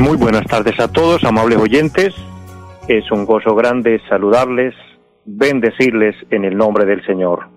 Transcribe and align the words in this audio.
Muy 0.00 0.16
buenas 0.16 0.46
tardes 0.46 0.78
a 0.78 0.86
todos, 0.86 1.24
amables 1.24 1.58
oyentes. 1.58 2.14
Es 2.86 3.10
un 3.10 3.24
gozo 3.24 3.56
grande 3.56 4.00
saludarles, 4.08 4.74
bendecirles 5.24 6.14
en 6.30 6.44
el 6.44 6.56
nombre 6.56 6.84
del 6.84 7.04
Señor. 7.04 7.48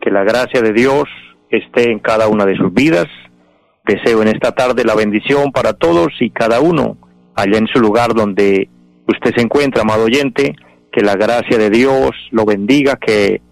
Que 0.00 0.10
la 0.10 0.24
gracia 0.24 0.62
de 0.62 0.72
Dios 0.72 1.04
esté 1.50 1.92
en 1.92 1.98
cada 1.98 2.28
una 2.28 2.46
de 2.46 2.56
sus 2.56 2.72
vidas. 2.72 3.08
Deseo 3.84 4.22
en 4.22 4.28
esta 4.28 4.52
tarde 4.52 4.82
la 4.84 4.94
bendición 4.94 5.52
para 5.52 5.74
todos 5.74 6.08
y 6.20 6.30
cada 6.30 6.60
uno 6.60 6.96
allá 7.34 7.58
en 7.58 7.66
su 7.66 7.78
lugar 7.80 8.14
donde 8.14 8.70
usted 9.06 9.34
se 9.34 9.42
encuentra, 9.42 9.82
amado 9.82 10.04
oyente 10.04 10.56
que 10.90 11.02
la 11.02 11.16
gracia 11.16 11.58
de 11.58 11.68
Dios 11.68 12.12
lo 12.30 12.46
bendiga, 12.46 12.96
que 12.96 13.42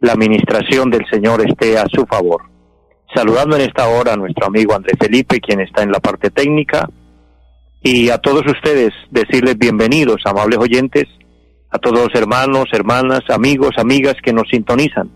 la 0.00 0.12
administración 0.12 0.90
del 0.90 1.04
Señor 1.10 1.44
esté 1.46 1.78
a 1.78 1.86
su 1.92 2.06
favor. 2.06 2.42
Saludando 3.14 3.56
en 3.56 3.62
esta 3.62 3.88
hora 3.88 4.12
a 4.12 4.16
nuestro 4.16 4.46
amigo 4.46 4.74
Andrés 4.74 4.96
Felipe, 5.00 5.40
quien 5.40 5.60
está 5.60 5.82
en 5.82 5.90
la 5.90 5.98
parte 5.98 6.30
técnica, 6.30 6.88
y 7.82 8.10
a 8.10 8.18
todos 8.18 8.42
ustedes 8.46 8.92
decirles 9.10 9.56
bienvenidos, 9.56 10.20
amables 10.24 10.58
oyentes, 10.58 11.04
a 11.70 11.78
todos 11.78 12.06
los 12.06 12.14
hermanos, 12.14 12.66
hermanas, 12.72 13.20
amigos, 13.28 13.70
amigas 13.78 14.14
que 14.22 14.32
nos 14.32 14.48
sintonizan, 14.50 15.10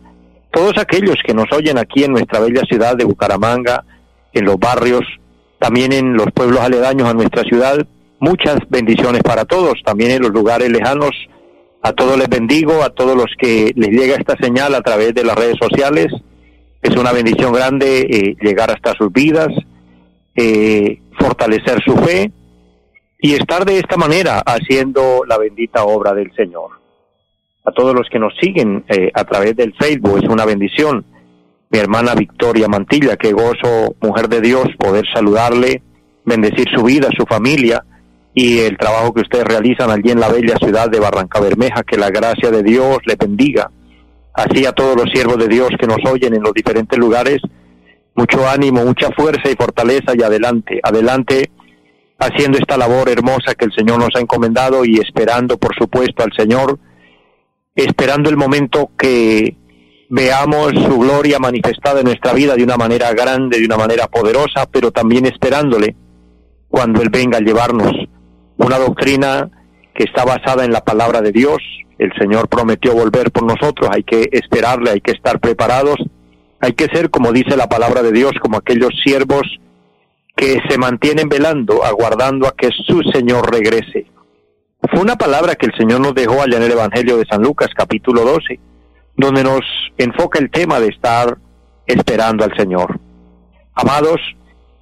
todos 0.53 0.77
aquellos 0.79 1.17
que 1.27 1.35
nos 1.35 1.47
oyen 1.53 1.79
aquí 1.79 2.05
en 2.05 2.13
nuestra 2.13 2.41
bella 2.41 2.63
ciudad 2.69 2.97
de 2.97 3.05
Bucaramanga, 3.05 3.85
en 4.33 4.45
los 4.45 4.59
barrios, 4.59 5.03
también 5.59 5.93
en 5.93 6.15
los 6.15 6.27
pueblos 6.35 6.61
aledaños 6.61 7.09
a 7.09 7.15
nuestra 7.15 7.43
ciudad, 7.43 7.77
muchas 8.21 8.59
bendiciones 8.69 9.23
para 9.23 9.45
todos, 9.45 9.75
también 9.85 10.11
en 10.13 10.23
los 10.23 10.31
lugares 10.31 10.69
lejanos 10.71 11.11
a 11.83 11.93
todos 11.93 12.17
les 12.17 12.29
bendigo, 12.29 12.83
a 12.83 12.91
todos 12.91 13.17
los 13.17 13.27
que 13.37 13.73
les 13.75 13.91
llega 13.91 14.15
esta 14.15 14.37
señal 14.37 14.75
a 14.75 14.83
través 14.83 15.15
de 15.15 15.25
las 15.25 15.37
redes 15.37 15.57
sociales. 15.61 16.07
Es 16.81 16.97
una 16.97 17.13
bendición 17.13 17.53
grande 17.53 18.03
eh, 18.03 18.37
llegar 18.41 18.71
hasta 18.71 18.93
sus 18.95 19.13
vidas, 19.13 19.49
eh, 20.37 21.01
fortalecer 21.19 21.83
su 21.85 21.97
fe 21.97 22.31
y 23.21 23.35
estar 23.35 23.65
de 23.65 23.79
esta 23.79 23.97
manera 23.97 24.41
haciendo 24.41 25.25
la 25.27 25.39
bendita 25.39 25.85
obra 25.85 26.15
del 26.15 26.33
Señor. 26.35 26.71
A 27.65 27.73
todos 27.73 27.95
los 27.95 28.09
que 28.09 28.19
nos 28.19 28.33
siguen 28.41 28.85
eh, 28.89 29.11
a 29.15 29.25
través 29.25 29.57
del 29.57 29.75
Facebook 29.75 30.21
es 30.23 30.29
una 30.29 30.45
bendición. 30.45 31.05
Mi 31.71 31.79
hermana 31.79 32.15
Victoria 32.15 32.69
Mantilla, 32.69 33.17
qué 33.17 33.33
gozo, 33.33 33.97
mujer 34.01 34.29
de 34.29 34.41
Dios, 34.41 34.69
poder 34.79 35.05
saludarle, 35.13 35.83
bendecir 36.25 36.69
su 36.75 36.85
vida, 36.85 37.09
su 37.17 37.25
familia 37.25 37.85
y 38.35 38.61
el 38.61 38.79
trabajo 38.79 39.13
que 39.13 39.23
ustedes 39.23 39.45
realizan 39.45 39.91
allí 39.91 40.11
en 40.11 40.21
la 40.21 40.29
bella 40.29 40.57
ciudad 40.57 40.89
de 40.89 41.01
Barranca 41.01 41.41
Bermeja, 41.41 41.83
que 41.83 41.99
la 41.99 42.11
gracia 42.11 42.51
de 42.51 42.63
Dios 42.63 42.99
le 43.05 43.17
bendiga. 43.17 43.71
Así 44.35 44.65
a 44.65 44.73
todos 44.73 44.97
los 44.97 45.11
siervos 45.13 45.37
de 45.37 45.49
Dios 45.49 45.71
que 45.79 45.87
nos 45.87 45.99
oyen 46.11 46.35
en 46.35 46.43
los 46.43 46.55
diferentes 46.55 46.99
lugares, 46.99 47.39
mucho 48.15 48.49
ánimo, 48.49 48.85
mucha 48.85 49.11
fuerza 49.17 49.51
y 49.51 49.55
fortaleza 49.55 50.13
y 50.17 50.23
adelante, 50.23 50.81
adelante 50.83 51.51
haciendo 52.19 52.59
esta 52.59 52.77
labor 52.77 53.09
hermosa 53.09 53.55
que 53.55 53.65
el 53.65 53.73
Señor 53.73 53.99
nos 53.99 54.11
ha 54.15 54.21
encomendado 54.21 54.85
y 54.85 54.99
esperando, 54.99 55.59
por 55.59 55.75
supuesto, 55.75 56.23
al 56.23 56.33
Señor, 56.37 56.79
esperando 57.75 58.31
el 58.31 58.37
momento 58.37 58.91
que 58.97 59.57
veamos 60.09 60.73
su 60.87 60.99
gloria 60.99 61.39
manifestada 61.39 62.01
en 62.01 62.07
nuestra 62.07 62.33
vida 62.33 62.55
de 62.55 62.63
una 62.63 62.77
manera 62.77 63.13
grande, 63.13 63.59
de 63.59 63.65
una 63.65 63.77
manera 63.77 64.07
poderosa, 64.07 64.67
pero 64.71 64.93
también 64.93 65.27
esperándole 65.27 65.97
cuando 66.69 67.03
Él 67.03 67.09
venga 67.11 67.39
a 67.39 67.41
llevarnos 67.41 67.93
una 68.63 68.79
doctrina 68.79 69.51
que 69.95 70.05
está 70.05 70.25
basada 70.25 70.65
en 70.65 70.73
la 70.73 70.83
palabra 70.83 71.21
de 71.21 71.33
Dios. 71.33 71.59
El 71.99 72.13
Señor 72.19 72.49
prometió 72.49 72.95
volver 72.95 73.31
por 73.31 73.45
nosotros, 73.45 73.91
hay 73.93 74.03
que 74.03 74.29
esperarle, 74.33 74.91
hay 74.91 75.01
que 75.01 75.13
estar 75.13 75.39
preparados, 75.41 75.97
hay 76.61 76.73
que 76.73 76.87
ser, 76.87 77.11
como 77.11 77.33
dice 77.33 77.57
la 77.57 77.69
palabra 77.69 78.03
de 78.03 78.13
Dios, 78.13 78.33
como 78.41 78.57
aquellos 78.57 78.91
siervos 79.05 79.43
que 80.37 80.61
se 80.69 80.79
mantienen 80.79 81.29
velando, 81.29 81.85
aguardando 81.85 82.47
a 82.47 82.55
que 82.57 82.71
su 82.87 83.03
Señor 83.13 83.53
regrese. 83.53 84.07
Fue 84.91 85.01
una 85.01 85.17
palabra 85.17 85.55
que 85.55 85.67
el 85.67 85.75
Señor 85.77 86.01
nos 86.01 86.15
dejó 86.15 86.43
allá 86.43 86.57
en 86.57 86.65
el 86.65 86.73
Evangelio 86.73 87.17
de 87.17 87.27
San 87.27 87.43
Lucas, 87.43 87.69
capítulo 87.77 88.23
12, 88.23 88.59
donde 89.17 89.45
nos 89.45 89.61
enfoca 89.99 90.39
el 90.39 90.51
tema 90.51 90.81
de 90.81 90.89
estar 90.89 91.39
esperando 91.87 92.45
al 92.45 92.57
Señor. 92.57 92.99
Amados, 93.75 94.21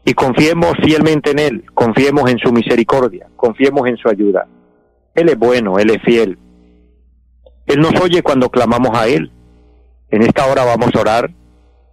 y 0.04 0.14
confiemos 0.14 0.72
fielmente 0.82 1.30
en 1.30 1.38
Él, 1.38 1.64
confiemos 1.74 2.30
en 2.30 2.38
su 2.38 2.52
misericordia, 2.52 3.28
confiemos 3.36 3.86
en 3.86 3.96
su 3.96 4.08
ayuda. 4.08 4.46
Él 5.14 5.28
es 5.28 5.38
bueno, 5.38 5.78
Él 5.78 5.90
es 5.90 6.02
fiel. 6.02 6.38
Él 7.66 7.80
nos 7.80 8.00
oye 8.00 8.22
cuando 8.22 8.48
clamamos 8.48 8.96
a 8.96 9.06
Él. 9.06 9.30
En 10.10 10.22
esta 10.22 10.46
hora 10.46 10.64
vamos 10.64 10.90
a 10.94 11.00
orar, 11.00 11.30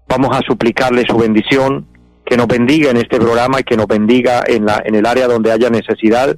vamos 0.07 0.35
a 0.35 0.41
suplicarle 0.41 1.03
su 1.07 1.17
bendición, 1.17 1.87
que 2.25 2.37
nos 2.37 2.47
bendiga 2.47 2.91
en 2.91 2.97
este 2.97 3.19
programa 3.19 3.61
y 3.61 3.63
que 3.63 3.77
nos 3.77 3.87
bendiga 3.87 4.43
en, 4.45 4.65
la, 4.65 4.81
en 4.83 4.95
el 4.95 5.05
área 5.05 5.27
donde 5.27 5.51
haya 5.51 5.69
necesidad 5.69 6.35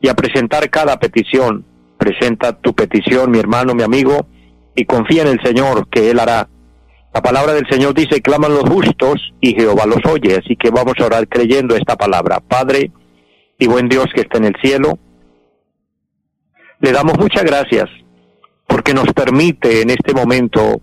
y 0.00 0.08
a 0.08 0.14
presentar 0.14 0.68
cada 0.70 0.98
petición. 0.98 1.64
Presenta 1.98 2.52
tu 2.52 2.74
petición, 2.74 3.30
mi 3.30 3.38
hermano, 3.38 3.74
mi 3.74 3.82
amigo, 3.82 4.26
y 4.74 4.84
confía 4.84 5.22
en 5.22 5.28
el 5.28 5.40
Señor 5.42 5.88
que 5.88 6.10
Él 6.10 6.18
hará 6.18 6.48
la 7.14 7.20
palabra 7.20 7.52
del 7.52 7.68
Señor 7.68 7.94
dice, 7.94 8.22
claman 8.22 8.54
los 8.54 8.68
justos 8.68 9.32
y 9.40 9.54
Jehová 9.54 9.84
los 9.86 10.00
oye. 10.10 10.36
Así 10.36 10.56
que 10.56 10.70
vamos 10.70 10.94
a 10.98 11.06
orar 11.06 11.28
creyendo 11.28 11.76
esta 11.76 11.96
palabra. 11.96 12.40
Padre 12.40 12.90
y 13.58 13.66
buen 13.66 13.88
Dios 13.88 14.06
que 14.14 14.22
está 14.22 14.38
en 14.38 14.46
el 14.46 14.56
cielo, 14.62 14.98
le 16.80 16.90
damos 16.90 17.18
muchas 17.18 17.44
gracias 17.44 17.88
porque 18.66 18.94
nos 18.94 19.12
permite 19.12 19.82
en 19.82 19.90
este 19.90 20.14
momento 20.14 20.80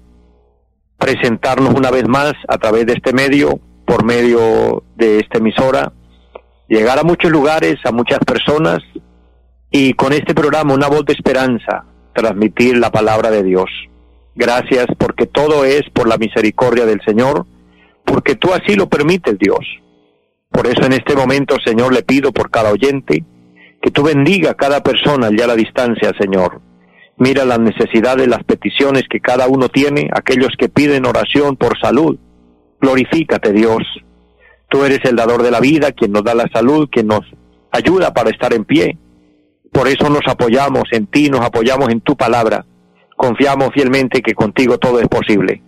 presentarnos 0.97 1.73
una 1.73 1.89
vez 1.89 2.07
más 2.07 2.33
a 2.47 2.57
través 2.57 2.85
de 2.85 2.93
este 2.93 3.11
medio, 3.11 3.59
por 3.85 4.05
medio 4.05 4.83
de 4.95 5.19
esta 5.19 5.39
emisora, 5.39 5.91
llegar 6.67 6.99
a 6.99 7.03
muchos 7.03 7.31
lugares, 7.31 7.77
a 7.85 7.91
muchas 7.91 8.19
personas 8.19 8.79
y 9.71 9.93
con 9.93 10.13
este 10.13 10.35
programa 10.35 10.75
una 10.75 10.87
voz 10.87 11.05
de 11.05 11.13
esperanza, 11.13 11.85
transmitir 12.13 12.77
la 12.77 12.91
palabra 12.91 13.31
de 13.31 13.43
Dios. 13.43 13.69
Gracias 14.39 14.85
porque 14.97 15.25
todo 15.25 15.65
es 15.65 15.81
por 15.93 16.07
la 16.07 16.17
misericordia 16.17 16.85
del 16.85 17.01
Señor, 17.05 17.45
porque 18.05 18.35
tú 18.35 18.53
así 18.53 18.73
lo 18.75 18.87
permites, 18.87 19.37
Dios. 19.37 19.59
Por 20.49 20.65
eso 20.65 20.85
en 20.85 20.93
este 20.93 21.13
momento, 21.13 21.57
Señor, 21.63 21.93
le 21.93 22.03
pido 22.03 22.31
por 22.31 22.49
cada 22.49 22.71
oyente 22.71 23.25
que 23.81 23.91
tú 23.91 24.01
bendiga 24.01 24.51
a 24.51 24.53
cada 24.53 24.81
persona 24.81 25.27
allá 25.27 25.43
a 25.43 25.47
la 25.47 25.55
distancia, 25.57 26.13
Señor. 26.17 26.61
Mira 27.17 27.43
las 27.43 27.59
necesidades, 27.59 28.29
las 28.29 28.45
peticiones 28.45 29.03
que 29.09 29.19
cada 29.19 29.49
uno 29.49 29.67
tiene, 29.67 30.09
aquellos 30.13 30.53
que 30.57 30.69
piden 30.69 31.05
oración 31.05 31.57
por 31.57 31.77
salud. 31.77 32.17
Glorifícate, 32.79 33.51
Dios. 33.51 33.83
Tú 34.69 34.85
eres 34.85 35.03
el 35.03 35.17
dador 35.17 35.43
de 35.43 35.51
la 35.51 35.59
vida, 35.59 35.91
quien 35.91 36.13
nos 36.13 36.23
da 36.23 36.33
la 36.33 36.47
salud, 36.53 36.87
quien 36.89 37.07
nos 37.07 37.25
ayuda 37.71 38.13
para 38.13 38.29
estar 38.29 38.53
en 38.53 38.63
pie. 38.63 38.97
Por 39.73 39.89
eso 39.89 40.09
nos 40.09 40.25
apoyamos 40.27 40.85
en 40.93 41.07
ti, 41.07 41.29
nos 41.29 41.41
apoyamos 41.41 41.89
en 41.89 41.99
tu 41.99 42.15
palabra 42.15 42.65
confiamos 43.19 43.71
fielmente 43.73 44.21
que 44.21 44.33
contigo 44.33 44.77
todo 44.77 45.01
es 45.01 45.07
posible. 45.09 45.61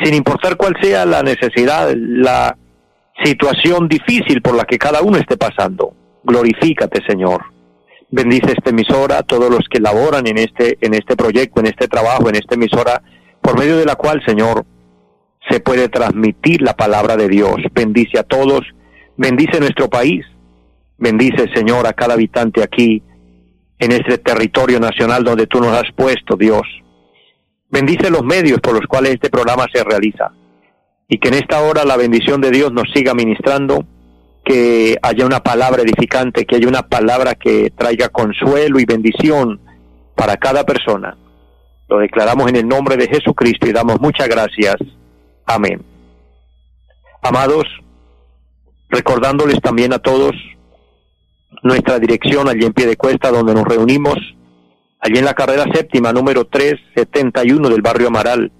Sin 0.00 0.14
importar 0.14 0.56
cuál 0.56 0.76
sea 0.80 1.04
la 1.04 1.24
necesidad, 1.24 1.92
la 1.96 2.56
situación 3.24 3.88
difícil 3.88 4.40
por 4.40 4.54
la 4.54 4.64
que 4.64 4.78
cada 4.78 5.02
uno 5.02 5.18
esté 5.18 5.36
pasando, 5.36 5.94
glorifícate, 6.22 7.02
Señor. 7.04 7.42
Bendice 8.08 8.52
esta 8.52 8.70
emisora, 8.70 9.24
todos 9.24 9.50
los 9.50 9.66
que 9.68 9.80
laboran 9.80 10.28
en 10.28 10.38
este, 10.38 10.78
en 10.80 10.94
este 10.94 11.16
proyecto, 11.16 11.58
en 11.58 11.66
este 11.66 11.88
trabajo, 11.88 12.28
en 12.28 12.36
esta 12.36 12.54
emisora, 12.54 13.02
por 13.40 13.58
medio 13.58 13.78
de 13.78 13.84
la 13.84 13.96
cual, 13.96 14.22
Señor, 14.24 14.64
se 15.50 15.58
puede 15.58 15.88
transmitir 15.88 16.62
la 16.62 16.74
palabra 16.76 17.16
de 17.16 17.26
Dios. 17.26 17.56
Bendice 17.72 18.20
a 18.20 18.22
todos, 18.22 18.60
bendice 19.16 19.58
nuestro 19.58 19.90
país, 19.90 20.24
bendice, 20.98 21.48
Señor, 21.52 21.84
a 21.84 21.94
cada 21.94 22.14
habitante 22.14 22.62
aquí, 22.62 23.02
en 23.80 23.90
este 23.90 24.18
territorio 24.18 24.78
nacional 24.78 25.24
donde 25.24 25.48
tú 25.48 25.58
nos 25.58 25.72
has 25.76 25.90
puesto, 25.96 26.36
Dios. 26.36 26.62
Bendice 27.72 28.10
los 28.10 28.22
medios 28.22 28.60
por 28.60 28.74
los 28.74 28.86
cuales 28.86 29.14
este 29.14 29.30
programa 29.30 29.66
se 29.72 29.82
realiza 29.82 30.30
y 31.08 31.18
que 31.18 31.28
en 31.28 31.34
esta 31.34 31.62
hora 31.62 31.84
la 31.84 31.96
bendición 31.96 32.40
de 32.40 32.50
Dios 32.50 32.72
nos 32.72 32.84
siga 32.94 33.14
ministrando, 33.14 33.84
que 34.44 34.96
haya 35.02 35.26
una 35.26 35.40
palabra 35.40 35.82
edificante, 35.82 36.44
que 36.44 36.56
haya 36.56 36.68
una 36.68 36.82
palabra 36.82 37.34
que 37.34 37.70
traiga 37.70 38.08
consuelo 38.08 38.78
y 38.78 38.84
bendición 38.84 39.60
para 40.14 40.36
cada 40.36 40.64
persona. 40.64 41.16
Lo 41.88 41.98
declaramos 41.98 42.48
en 42.48 42.56
el 42.56 42.68
nombre 42.68 42.96
de 42.96 43.08
Jesucristo 43.08 43.68
y 43.68 43.72
damos 43.72 44.00
muchas 44.00 44.28
gracias. 44.28 44.76
Amén. 45.46 45.82
Amados, 47.22 47.64
recordándoles 48.88 49.60
también 49.60 49.92
a 49.92 49.98
todos 49.98 50.32
nuestra 51.62 51.98
dirección 51.98 52.48
allí 52.48 52.64
en 52.64 52.72
pie 52.72 52.86
de 52.86 52.96
cuesta 52.96 53.30
donde 53.30 53.54
nos 53.54 53.64
reunimos, 53.64 54.16
allí 55.02 55.18
en 55.18 55.24
la 55.24 55.34
carrera 55.34 55.64
séptima 55.74 56.12
número 56.12 56.46
371 56.46 57.68
del 57.68 57.82
barrio 57.82 58.06
Amaral. 58.06 58.50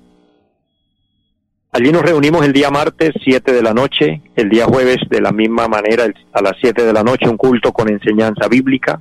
Allí 1.71 1.91
nos 1.91 2.03
reunimos 2.03 2.45
el 2.45 2.53
día 2.53 2.69
martes 2.71 3.13
7 3.25 3.53
de 3.53 3.63
la 3.63 3.73
noche, 3.73 4.21
el 4.37 4.51
día 4.51 4.67
jueves 4.67 4.99
de 5.09 5.23
la 5.23 5.33
misma 5.33 5.69
manera 5.69 6.05
a 6.33 6.43
las 6.43 6.55
7 6.61 6.85
de 6.85 6.93
la 6.93 7.03
noche 7.03 7.29
un 7.29 7.39
culto 7.39 7.73
con 7.73 7.89
enseñanza 7.89 8.49
bíblica 8.49 9.01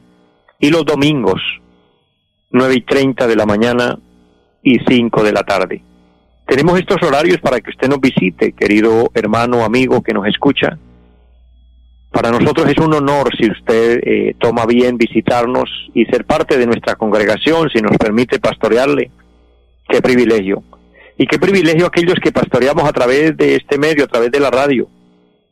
y 0.60 0.70
los 0.70 0.86
domingos 0.86 1.42
9 2.52 2.76
y 2.76 2.82
30 2.82 3.28
de 3.28 3.36
la 3.36 3.46
mañana 3.46 4.00
y 4.62 4.78
5 4.88 5.24
de 5.24 5.34
la 5.34 5.44
tarde. 5.44 5.84
Tenemos 6.46 6.80
estos 6.80 7.02
horarios 7.02 7.40
para 7.42 7.60
que 7.60 7.72
usted 7.72 7.90
nos 7.90 8.00
visite, 8.00 8.54
querido 8.54 9.10
hermano, 9.16 9.66
amigo 9.66 10.02
que 10.02 10.14
nos 10.14 10.28
escucha. 10.28 10.78
Para 12.12 12.30
nosotros 12.30 12.70
es 12.70 12.78
un 12.78 12.94
honor 12.94 13.30
si 13.38 13.50
usted 13.50 14.02
eh, 14.04 14.36
toma 14.38 14.66
bien 14.66 14.98
visitarnos 14.98 15.70
y 15.94 16.06
ser 16.06 16.26
parte 16.26 16.58
de 16.58 16.68
nuestra 16.68 16.96
congregación, 16.96 17.70
si 17.70 17.82
nos 17.82 17.98
permite 17.98 18.40
pastorearle. 18.40 19.10
Qué 19.88 20.02
privilegio. 20.02 20.62
Y 21.18 21.26
qué 21.26 21.40
privilegio 21.40 21.86
aquellos 21.86 22.16
que 22.22 22.34
pastoreamos 22.34 22.84
a 22.84 22.92
través 22.92 23.38
de 23.38 23.56
este 23.56 23.78
medio, 23.78 24.04
a 24.04 24.08
través 24.08 24.30
de 24.32 24.42
la 24.42 24.52
radio, 24.52 24.88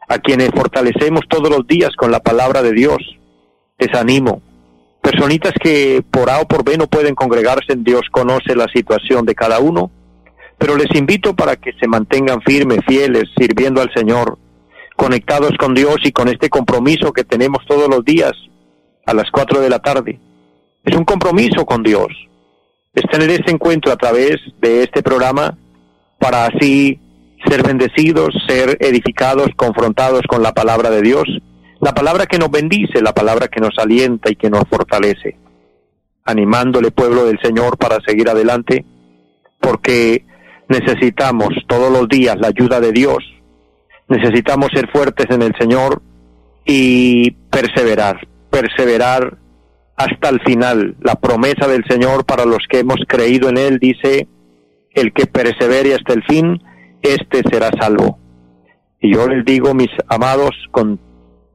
a 0.09 0.19
quienes 0.19 0.49
fortalecemos 0.49 1.21
todos 1.29 1.49
los 1.49 1.65
días 1.65 1.95
con 1.95 2.11
la 2.11 2.19
palabra 2.19 2.61
de 2.61 2.73
Dios. 2.73 2.97
Les 3.77 3.93
animo, 3.93 4.41
personitas 5.01 5.53
que 5.61 6.03
por 6.11 6.29
A 6.29 6.41
o 6.41 6.47
por 6.47 6.65
B 6.65 6.77
no 6.77 6.87
pueden 6.87 7.15
congregarse, 7.15 7.75
Dios 7.77 8.01
conoce 8.11 8.55
la 8.55 8.67
situación 8.73 9.25
de 9.25 9.35
cada 9.35 9.59
uno, 9.59 9.91
pero 10.57 10.75
les 10.75 10.93
invito 10.93 11.33
para 11.35 11.55
que 11.55 11.71
se 11.79 11.87
mantengan 11.87 12.41
firmes, 12.41 12.79
fieles, 12.85 13.29
sirviendo 13.37 13.81
al 13.81 13.93
Señor, 13.93 14.37
conectados 14.99 15.51
con 15.57 15.73
Dios 15.73 15.95
y 16.03 16.11
con 16.11 16.27
este 16.27 16.49
compromiso 16.49 17.13
que 17.13 17.23
tenemos 17.23 17.65
todos 17.65 17.87
los 17.87 18.03
días 18.03 18.33
a 19.05 19.13
las 19.13 19.31
4 19.31 19.61
de 19.61 19.69
la 19.69 19.79
tarde. 19.79 20.19
Es 20.83 20.93
un 20.93 21.05
compromiso 21.05 21.65
con 21.65 21.83
Dios, 21.83 22.09
es 22.93 23.09
tener 23.09 23.29
este 23.29 23.51
encuentro 23.51 23.93
a 23.93 23.95
través 23.95 24.35
de 24.59 24.83
este 24.83 25.01
programa 25.01 25.57
para 26.19 26.45
así 26.45 26.99
ser 27.47 27.63
bendecidos, 27.63 28.35
ser 28.45 28.77
edificados, 28.81 29.47
confrontados 29.55 30.23
con 30.27 30.43
la 30.43 30.53
palabra 30.53 30.89
de 30.89 31.01
Dios 31.01 31.25
la 31.81 31.93
palabra 31.93 32.25
que 32.25 32.37
nos 32.37 32.51
bendice, 32.51 33.01
la 33.01 33.13
palabra 33.13 33.47
que 33.47 33.61
nos 33.61 33.77
alienta 33.77 34.29
y 34.29 34.35
que 34.35 34.49
nos 34.49 34.63
fortalece, 34.69 35.37
animándole 36.25 36.91
pueblo 36.91 37.23
del 37.25 37.39
Señor 37.41 37.77
para 37.77 37.99
seguir 38.05 38.29
adelante, 38.29 38.85
porque 39.61 40.25
necesitamos 40.67 41.49
todos 41.67 41.89
los 41.89 42.09
días 42.09 42.37
la 42.39 42.49
ayuda 42.49 42.81
de 42.81 42.91
Dios, 42.91 43.23
necesitamos 44.09 44.69
ser 44.73 44.89
fuertes 44.91 45.27
en 45.29 45.41
el 45.43 45.53
Señor 45.57 46.01
y 46.65 47.31
perseverar, 47.31 48.27
perseverar 48.49 49.37
hasta 49.95 50.29
el 50.29 50.41
final. 50.41 50.95
La 51.01 51.15
promesa 51.15 51.67
del 51.67 51.85
Señor 51.87 52.25
para 52.25 52.45
los 52.45 52.65
que 52.69 52.79
hemos 52.79 52.97
creído 53.07 53.49
en 53.49 53.57
Él 53.57 53.79
dice, 53.79 54.27
el 54.93 55.13
que 55.13 55.27
persevere 55.27 55.93
hasta 55.93 56.13
el 56.13 56.23
fin, 56.23 56.61
éste 57.01 57.41
será 57.49 57.69
salvo. 57.79 58.17
Y 58.99 59.13
yo 59.13 59.27
les 59.27 59.45
digo, 59.45 59.73
mis 59.73 59.89
amados, 60.07 60.51
con 60.71 60.99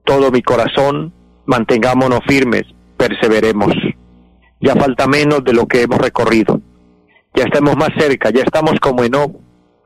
todo 0.04 0.30
mi 0.30 0.42
corazón, 0.42 1.12
mantengámonos 1.46 2.20
firmes, 2.26 2.62
perseveremos. 2.96 3.74
Ya 4.60 4.74
falta 4.76 5.06
menos 5.06 5.44
de 5.44 5.52
lo 5.52 5.66
que 5.66 5.82
hemos 5.82 5.98
recorrido. 5.98 6.60
Ya 7.34 7.44
estamos 7.44 7.76
más 7.76 7.90
cerca, 7.98 8.30
ya 8.30 8.42
estamos 8.42 8.78
como 8.80 9.02
Enoch, 9.02 9.34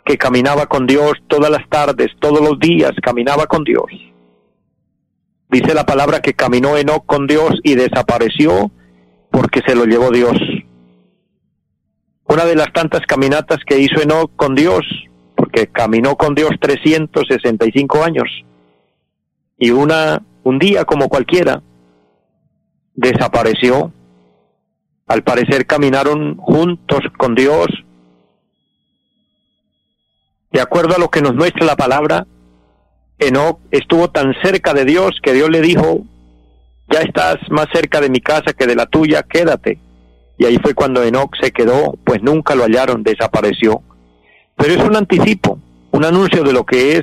que 0.09 0.17
caminaba 0.17 0.65
con 0.67 0.87
Dios 0.87 1.13
todas 1.29 1.51
las 1.51 1.69
tardes, 1.69 2.09
todos 2.19 2.41
los 2.41 2.59
días, 2.59 2.93
caminaba 3.03 3.47
con 3.47 3.63
Dios. 3.63 3.85
Dice 5.51 5.75
la 5.75 5.85
palabra 5.85 6.21
que 6.21 6.33
caminó 6.33 6.79
Enoch 6.79 7.05
con 7.05 7.27
Dios 7.27 7.61
y 7.63 7.75
desapareció 7.75 8.71
porque 9.31 9.61
se 9.67 9.75
lo 9.75 9.85
llevó 9.85 10.11
Dios. 10.11 10.39
Una 12.25 12.47
de 12.47 12.57
las 12.57 12.73
tantas 12.73 13.03
caminatas 13.07 13.59
que 13.67 13.81
hizo 13.81 14.01
Enoch 14.01 14.31
con 14.35 14.55
Dios, 14.55 14.81
porque 15.37 15.67
caminó 15.67 16.17
con 16.17 16.35
Dios 16.35 16.53
365 16.59 18.03
años, 18.03 18.29
y 19.59 19.71
una 19.73 20.23
un 20.43 20.59
día 20.59 20.87
como 20.87 21.11
cualquiera 21.11 21.63
desapareció. 22.95 23.93
Al 25.07 25.23
parecer 25.23 25.67
caminaron 25.67 26.39
juntos 26.39 27.01
con 27.19 27.35
Dios. 27.35 27.67
De 30.51 30.61
acuerdo 30.61 30.97
a 30.97 30.99
lo 30.99 31.11
que 31.11 31.21
nos 31.21 31.35
muestra 31.35 31.67
la 31.67 31.77
palabra, 31.77 32.27
Enoch 33.19 33.59
estuvo 33.71 34.11
tan 34.11 34.35
cerca 34.43 34.73
de 34.73 34.85
Dios 34.85 35.19
que 35.23 35.35
Dios 35.35 35.51
le 35.51 35.61
dijo, 35.61 36.05
ya 36.91 37.01
estás 37.01 37.37
más 37.51 37.67
cerca 37.73 38.01
de 38.01 38.09
mi 38.09 38.21
casa 38.21 38.53
que 38.53 38.67
de 38.67 38.77
la 38.77 38.87
tuya, 38.87 39.23
quédate. 39.23 39.79
Y 40.39 40.47
ahí 40.47 40.59
fue 40.63 40.75
cuando 40.75 41.03
Enoch 41.03 41.35
se 41.41 41.51
quedó, 41.51 41.99
pues 42.05 42.23
nunca 42.23 42.55
lo 42.55 42.63
hallaron, 42.63 43.03
desapareció. 43.03 43.83
Pero 44.57 44.75
es 44.75 44.83
un 44.83 44.97
anticipo, 44.97 45.59
un 45.91 46.05
anuncio 46.05 46.43
de 46.45 46.53
lo 46.53 46.65
que 46.65 46.97
es 46.97 47.03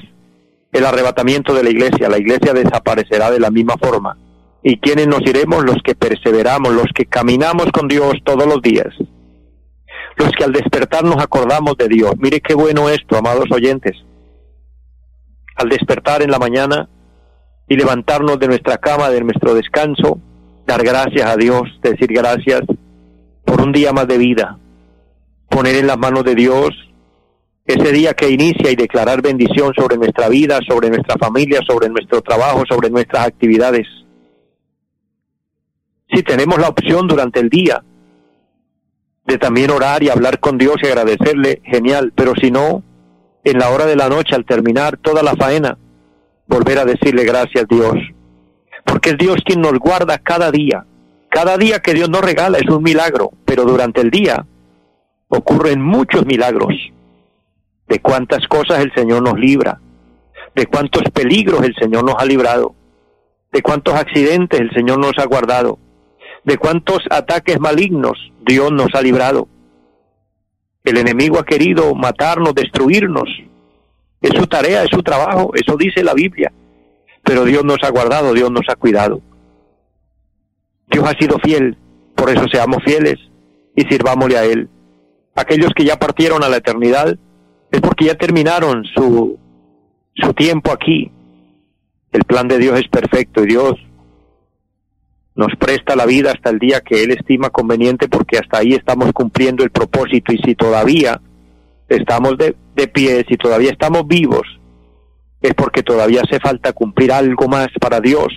el 0.72 0.86
arrebatamiento 0.86 1.54
de 1.54 1.64
la 1.64 1.70
iglesia. 1.70 2.10
La 2.10 2.18
iglesia 2.18 2.54
desaparecerá 2.54 3.32
de 3.32 3.40
la 3.40 3.52
misma 3.52 3.76
forma. 3.78 4.18
¿Y 4.64 4.80
quiénes 4.80 5.08
nos 5.08 5.22
iremos? 5.22 5.64
Los 5.64 5.78
que 5.84 5.96
perseveramos, 5.96 6.74
los 6.74 6.88
que 6.96 7.06
caminamos 7.06 7.68
con 7.72 7.88
Dios 7.88 8.16
todos 8.24 8.48
los 8.48 8.62
días. 8.62 8.88
Los 10.18 10.32
que 10.32 10.44
al 10.44 10.54
despertar 10.54 11.04
nos 11.04 11.22
acordamos 11.22 11.76
de 11.78 11.88
Dios. 11.88 12.14
Mire 12.18 12.40
qué 12.40 12.54
bueno 12.54 12.90
esto, 12.90 13.18
amados 13.18 13.46
oyentes. 13.52 13.94
Al 15.56 15.70
despertar 15.70 16.22
en 16.22 16.32
la 16.32 16.40
mañana 16.40 16.90
y 17.68 17.76
levantarnos 17.76 18.40
de 18.40 18.48
nuestra 18.48 18.78
cama, 18.78 19.10
de 19.10 19.22
nuestro 19.22 19.54
descanso, 19.54 20.20
dar 20.66 20.84
gracias 20.84 21.30
a 21.30 21.36
Dios, 21.36 21.64
decir 21.82 22.08
gracias 22.08 22.62
por 23.44 23.62
un 23.62 23.72
día 23.72 23.92
más 23.92 24.08
de 24.08 24.18
vida, 24.18 24.58
poner 25.50 25.76
en 25.76 25.88
las 25.88 25.98
manos 25.98 26.24
de 26.24 26.36
Dios 26.36 26.70
ese 27.66 27.92
día 27.92 28.14
que 28.14 28.30
inicia 28.30 28.70
y 28.72 28.76
declarar 28.76 29.22
bendición 29.22 29.74
sobre 29.76 29.98
nuestra 29.98 30.30
vida, 30.30 30.60
sobre 30.68 30.90
nuestra 30.90 31.16
familia, 31.18 31.60
sobre 31.68 31.90
nuestro 31.90 32.22
trabajo, 32.22 32.64
sobre 32.70 32.90
nuestras 32.90 33.28
actividades. 33.28 33.88
Si 36.14 36.22
tenemos 36.22 36.60
la 36.60 36.70
opción 36.70 37.08
durante 37.08 37.40
el 37.40 37.50
día 37.50 37.84
de 39.26 39.38
también 39.38 39.72
orar 39.72 40.04
y 40.04 40.10
hablar 40.10 40.40
con 40.40 40.58
Dios 40.58 40.76
y 40.82 40.88
agradecerle, 40.88 41.62
genial, 41.64 42.14
pero 42.16 42.34
si 42.40 42.52
no, 42.52 42.84
en 43.44 43.60
la 43.60 43.70
hora 43.70 43.86
de 43.86 43.96
la 43.96 44.10
noche 44.10 44.36
al 44.36 44.46
terminar 44.46 44.98
toda 44.98 45.24
la 45.24 45.36
faena, 45.36 45.78
volver 46.48 46.80
a 46.80 46.86
decirle 46.86 47.24
gracias 47.24 47.68
Dios, 47.68 47.96
porque 48.86 49.12
es 49.12 49.18
Dios 49.18 49.38
quien 49.46 49.62
nos 49.62 49.74
guarda 49.80 50.18
cada 50.20 50.52
día. 50.52 50.86
Cada 51.30 51.58
día 51.58 51.80
que 51.80 51.94
Dios 51.94 52.10
nos 52.10 52.22
regala 52.22 52.60
es 52.60 52.70
un 52.70 52.82
milagro, 52.82 53.32
pero 53.44 53.66
durante 53.66 54.02
el 54.02 54.10
día 54.10 54.46
ocurren 55.28 55.82
muchos 55.82 56.26
milagros. 56.26 56.74
De 57.88 58.00
cuántas 58.00 58.48
cosas 58.48 58.80
el 58.80 58.94
Señor 58.94 59.22
nos 59.22 59.38
libra, 59.38 59.80
de 60.56 60.66
cuántos 60.66 61.04
peligros 61.14 61.64
el 61.64 61.76
Señor 61.76 62.06
nos 62.06 62.16
ha 62.18 62.26
librado, 62.26 62.74
de 63.52 63.62
cuántos 63.62 63.96
accidentes 63.96 64.60
el 64.60 64.72
Señor 64.72 65.00
nos 65.00 65.14
ha 65.18 65.26
guardado, 65.26 65.78
de 66.46 66.58
cuántos 66.58 67.00
ataques 67.10 67.60
malignos 67.60 68.32
Dios 68.46 68.72
nos 68.72 68.94
ha 68.94 69.02
librado. 69.02 69.48
El 70.84 70.98
enemigo 70.98 71.40
ha 71.40 71.44
querido 71.44 71.96
matarnos, 71.96 72.54
destruirnos. 72.54 73.28
Es 74.22 74.32
su 74.40 74.46
tarea, 74.46 74.84
es 74.84 74.90
su 74.92 75.02
trabajo, 75.02 75.52
eso 75.56 75.76
dice 75.76 76.04
la 76.04 76.14
Biblia. 76.14 76.54
Pero 77.24 77.44
Dios 77.44 77.66
nos 77.66 77.84
ha 77.84 77.90
guardado, 77.90 78.34
Dios 78.34 78.52
nos 78.52 78.70
ha 78.70 78.76
cuidado. 78.76 79.22
Dios 80.88 81.04
ha 81.08 81.18
sido 81.18 81.40
fiel, 81.40 81.76
por 82.16 82.30
eso 82.30 82.46
seamos 82.52 82.84
fieles 82.86 83.16
y 83.76 83.82
sirvámosle 83.82 84.38
a 84.38 84.46
Él. 84.46 84.70
Aquellos 85.36 85.72
que 85.76 85.84
ya 85.84 85.98
partieron 85.98 86.44
a 86.44 86.50
la 86.50 86.58
eternidad, 86.58 87.18
es 87.72 87.82
porque 87.82 88.06
ya 88.06 88.16
terminaron 88.16 88.84
su, 88.96 89.40
su 90.14 90.34
tiempo 90.34 90.72
aquí. 90.72 91.12
El 92.12 92.24
plan 92.24 92.48
de 92.48 92.60
Dios 92.60 92.80
es 92.80 92.88
perfecto 92.88 93.44
y 93.44 93.48
Dios 93.48 93.74
nos 95.36 95.54
presta 95.58 95.96
la 95.96 96.06
vida 96.06 96.32
hasta 96.32 96.50
el 96.50 96.60
día 96.60 96.82
que 96.82 97.04
Él 97.04 97.12
estima 97.12 97.50
conveniente 97.50 98.08
porque 98.08 98.38
hasta 98.38 98.60
ahí 98.60 98.74
estamos 98.74 99.12
cumpliendo 99.12 99.64
el 99.64 99.70
propósito 99.70 100.32
y 100.34 100.38
si 100.38 100.56
todavía 100.56 101.22
estamos 101.90 102.38
de, 102.38 102.56
de 102.76 102.88
pie, 102.88 103.26
si 103.28 103.36
todavía 103.36 103.72
estamos 103.72 104.08
vivos, 104.08 104.48
es 105.42 105.54
porque 105.54 105.84
todavía 105.84 106.22
hace 106.22 106.40
falta 106.40 106.74
cumplir 106.74 107.12
algo 107.12 107.48
más 107.48 107.68
para 107.80 108.00
Dios. 108.00 108.28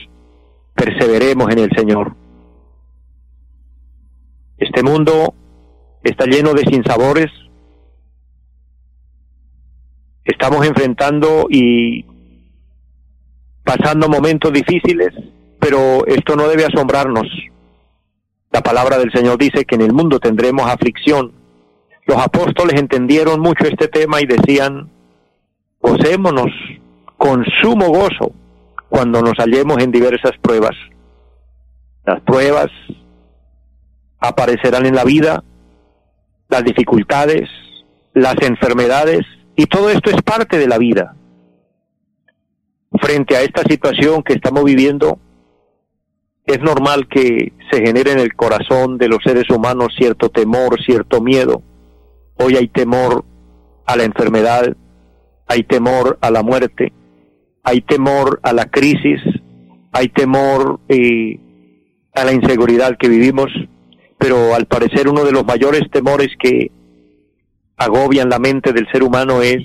Perseveremos 0.74 1.50
en 1.50 1.58
el 1.60 1.70
Señor. 1.74 2.14
Este 4.58 4.82
mundo 4.82 5.34
está 6.02 6.26
lleno 6.26 6.52
de 6.52 6.64
sinsabores, 6.64 7.30
estamos 10.24 10.66
enfrentando 10.66 11.46
y 11.48 12.04
pasando 13.64 14.08
momentos 14.08 14.52
difíciles, 14.52 15.10
pero 15.58 16.06
esto 16.06 16.36
no 16.36 16.48
debe 16.48 16.64
asombrarnos. 16.64 17.26
La 18.50 18.62
palabra 18.62 18.98
del 18.98 19.12
Señor 19.12 19.38
dice 19.38 19.64
que 19.64 19.74
en 19.74 19.82
el 19.82 19.92
mundo 19.92 20.18
tendremos 20.18 20.68
aflicción, 20.68 21.32
los 22.08 22.16
apóstoles 22.16 22.80
entendieron 22.80 23.38
mucho 23.38 23.64
este 23.64 23.86
tema 23.86 24.22
y 24.22 24.26
decían, 24.26 24.88
gocémonos 25.78 26.50
con 27.18 27.44
sumo 27.60 27.88
gozo 27.88 28.32
cuando 28.88 29.20
nos 29.20 29.34
hallemos 29.34 29.76
en 29.82 29.92
diversas 29.92 30.32
pruebas. 30.40 30.74
Las 32.06 32.22
pruebas 32.22 32.68
aparecerán 34.18 34.86
en 34.86 34.94
la 34.94 35.04
vida, 35.04 35.44
las 36.48 36.64
dificultades, 36.64 37.48
las 38.14 38.36
enfermedades, 38.40 39.26
y 39.54 39.66
todo 39.66 39.90
esto 39.90 40.10
es 40.10 40.22
parte 40.22 40.56
de 40.56 40.66
la 40.66 40.78
vida. 40.78 41.14
Frente 43.02 43.36
a 43.36 43.42
esta 43.42 43.62
situación 43.64 44.22
que 44.22 44.32
estamos 44.32 44.64
viviendo, 44.64 45.18
es 46.48 46.62
normal 46.62 47.06
que 47.08 47.52
se 47.70 47.82
genere 47.82 48.12
en 48.12 48.18
el 48.18 48.34
corazón 48.34 48.96
de 48.96 49.08
los 49.08 49.18
seres 49.22 49.50
humanos 49.50 49.94
cierto 49.98 50.30
temor, 50.30 50.82
cierto 50.82 51.20
miedo. 51.20 51.62
Hoy 52.36 52.56
hay 52.56 52.68
temor 52.68 53.22
a 53.84 53.96
la 53.96 54.04
enfermedad, 54.04 54.74
hay 55.46 55.62
temor 55.64 56.18
a 56.22 56.30
la 56.30 56.42
muerte, 56.42 56.94
hay 57.62 57.82
temor 57.82 58.40
a 58.42 58.54
la 58.54 58.64
crisis, 58.64 59.20
hay 59.92 60.08
temor 60.08 60.80
eh, 60.88 61.38
a 62.14 62.24
la 62.24 62.32
inseguridad 62.32 62.96
que 62.98 63.10
vivimos, 63.10 63.48
pero 64.16 64.54
al 64.54 64.64
parecer 64.64 65.06
uno 65.06 65.24
de 65.24 65.32
los 65.32 65.44
mayores 65.44 65.82
temores 65.90 66.28
que 66.42 66.70
agobian 67.76 68.30
la 68.30 68.38
mente 68.38 68.72
del 68.72 68.90
ser 68.90 69.02
humano 69.02 69.42
es 69.42 69.58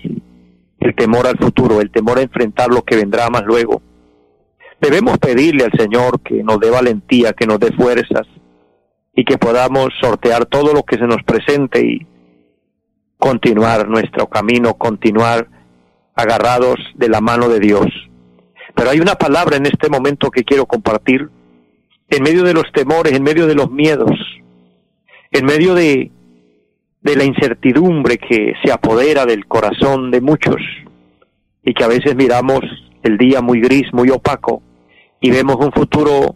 el 0.81 0.95
temor 0.95 1.27
al 1.27 1.37
futuro, 1.37 1.79
el 1.79 1.91
temor 1.91 2.19
a 2.19 2.23
enfrentar 2.23 2.67
lo 2.67 2.81
que 2.81 2.97
vendrá 2.97 3.29
más 3.29 3.43
luego. 3.45 3.81
Debemos 4.83 5.17
pedirle 5.17 5.63
al 5.63 5.71
Señor 5.79 6.19
que 6.19 6.43
nos 6.43 6.59
dé 6.59 6.69
valentía, 6.69 7.31
que 7.31 7.47
nos 7.47 7.57
dé 7.57 7.71
fuerzas 7.71 8.27
y 9.15 9.23
que 9.23 9.37
podamos 9.37 9.93
sortear 10.01 10.45
todo 10.45 10.73
lo 10.73 10.83
que 10.83 10.97
se 10.97 11.07
nos 11.07 11.23
presente 11.23 11.79
y 11.79 12.05
continuar 13.17 13.87
nuestro 13.87 14.27
camino, 14.27 14.73
continuar 14.73 15.47
agarrados 16.15 16.75
de 16.95 17.07
la 17.07 17.21
mano 17.21 17.47
de 17.47 17.61
Dios. 17.61 17.85
Pero 18.75 18.89
hay 18.89 18.99
una 18.99 19.15
palabra 19.15 19.55
en 19.55 19.67
este 19.67 19.87
momento 19.87 20.29
que 20.29 20.43
quiero 20.43 20.65
compartir. 20.65 21.29
En 22.09 22.21
medio 22.21 22.43
de 22.43 22.53
los 22.53 22.69
temores, 22.73 23.13
en 23.13 23.23
medio 23.23 23.47
de 23.47 23.55
los 23.55 23.71
miedos, 23.71 24.11
en 25.31 25.45
medio 25.45 25.75
de, 25.75 26.11
de 26.99 27.15
la 27.15 27.23
incertidumbre 27.23 28.17
que 28.17 28.51
se 28.61 28.73
apodera 28.73 29.25
del 29.25 29.47
corazón 29.47 30.11
de 30.11 30.19
muchos 30.19 30.57
y 31.63 31.73
que 31.73 31.85
a 31.85 31.87
veces 31.87 32.17
miramos 32.17 32.59
el 33.01 33.17
día 33.17 33.41
muy 33.41 33.61
gris, 33.61 33.85
muy 33.93 34.09
opaco 34.09 34.61
y 35.23 35.31
vemos 35.31 35.55
un 35.55 35.71
futuro 35.71 36.35